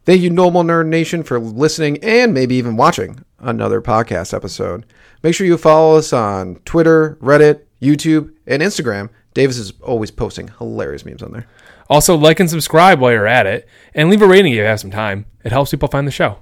Thank 0.05 0.23
you, 0.23 0.31
Normal 0.31 0.65
Nerd 0.65 0.89
Nation, 0.89 1.23
for 1.23 1.39
listening 1.39 2.03
and 2.03 2.35
maybe 2.35 2.57
even 2.57 2.77
watching 2.77 3.25
another 3.39 3.81
podcast 3.81 4.35
episode. 4.35 4.85
Make 5.23 5.35
sure 5.35 5.47
you 5.47 5.57
follow 5.57 5.97
us 5.97 6.13
on 6.13 6.57
Twitter, 6.65 7.17
Reddit, 7.23 7.63
YouTube, 7.81 8.35
and 8.47 8.63
Instagram. 8.63 9.11
Davis 9.33 9.59
is 9.59 9.73
always 9.81 10.11
posting 10.11 10.49
hilarious 10.59 11.05
memes 11.05 11.23
on 11.23 11.31
there. 11.33 11.47
Also, 11.89 12.17
like 12.17 12.41
and 12.41 12.51
subscribe 12.51 13.01
while 13.01 13.13
you're 13.13 13.27
at 13.27 13.47
it, 13.47 13.69
and 13.95 14.11
leave 14.11 14.23
a 14.23 14.27
rating 14.27 14.53
if 14.53 14.57
you 14.57 14.65
have 14.65 14.81
some 14.81 14.91
time. 14.91 15.27
It 15.45 15.53
helps 15.53 15.71
people 15.71 15.89
find 15.89 16.07
the 16.07 16.11
show. 16.13 16.39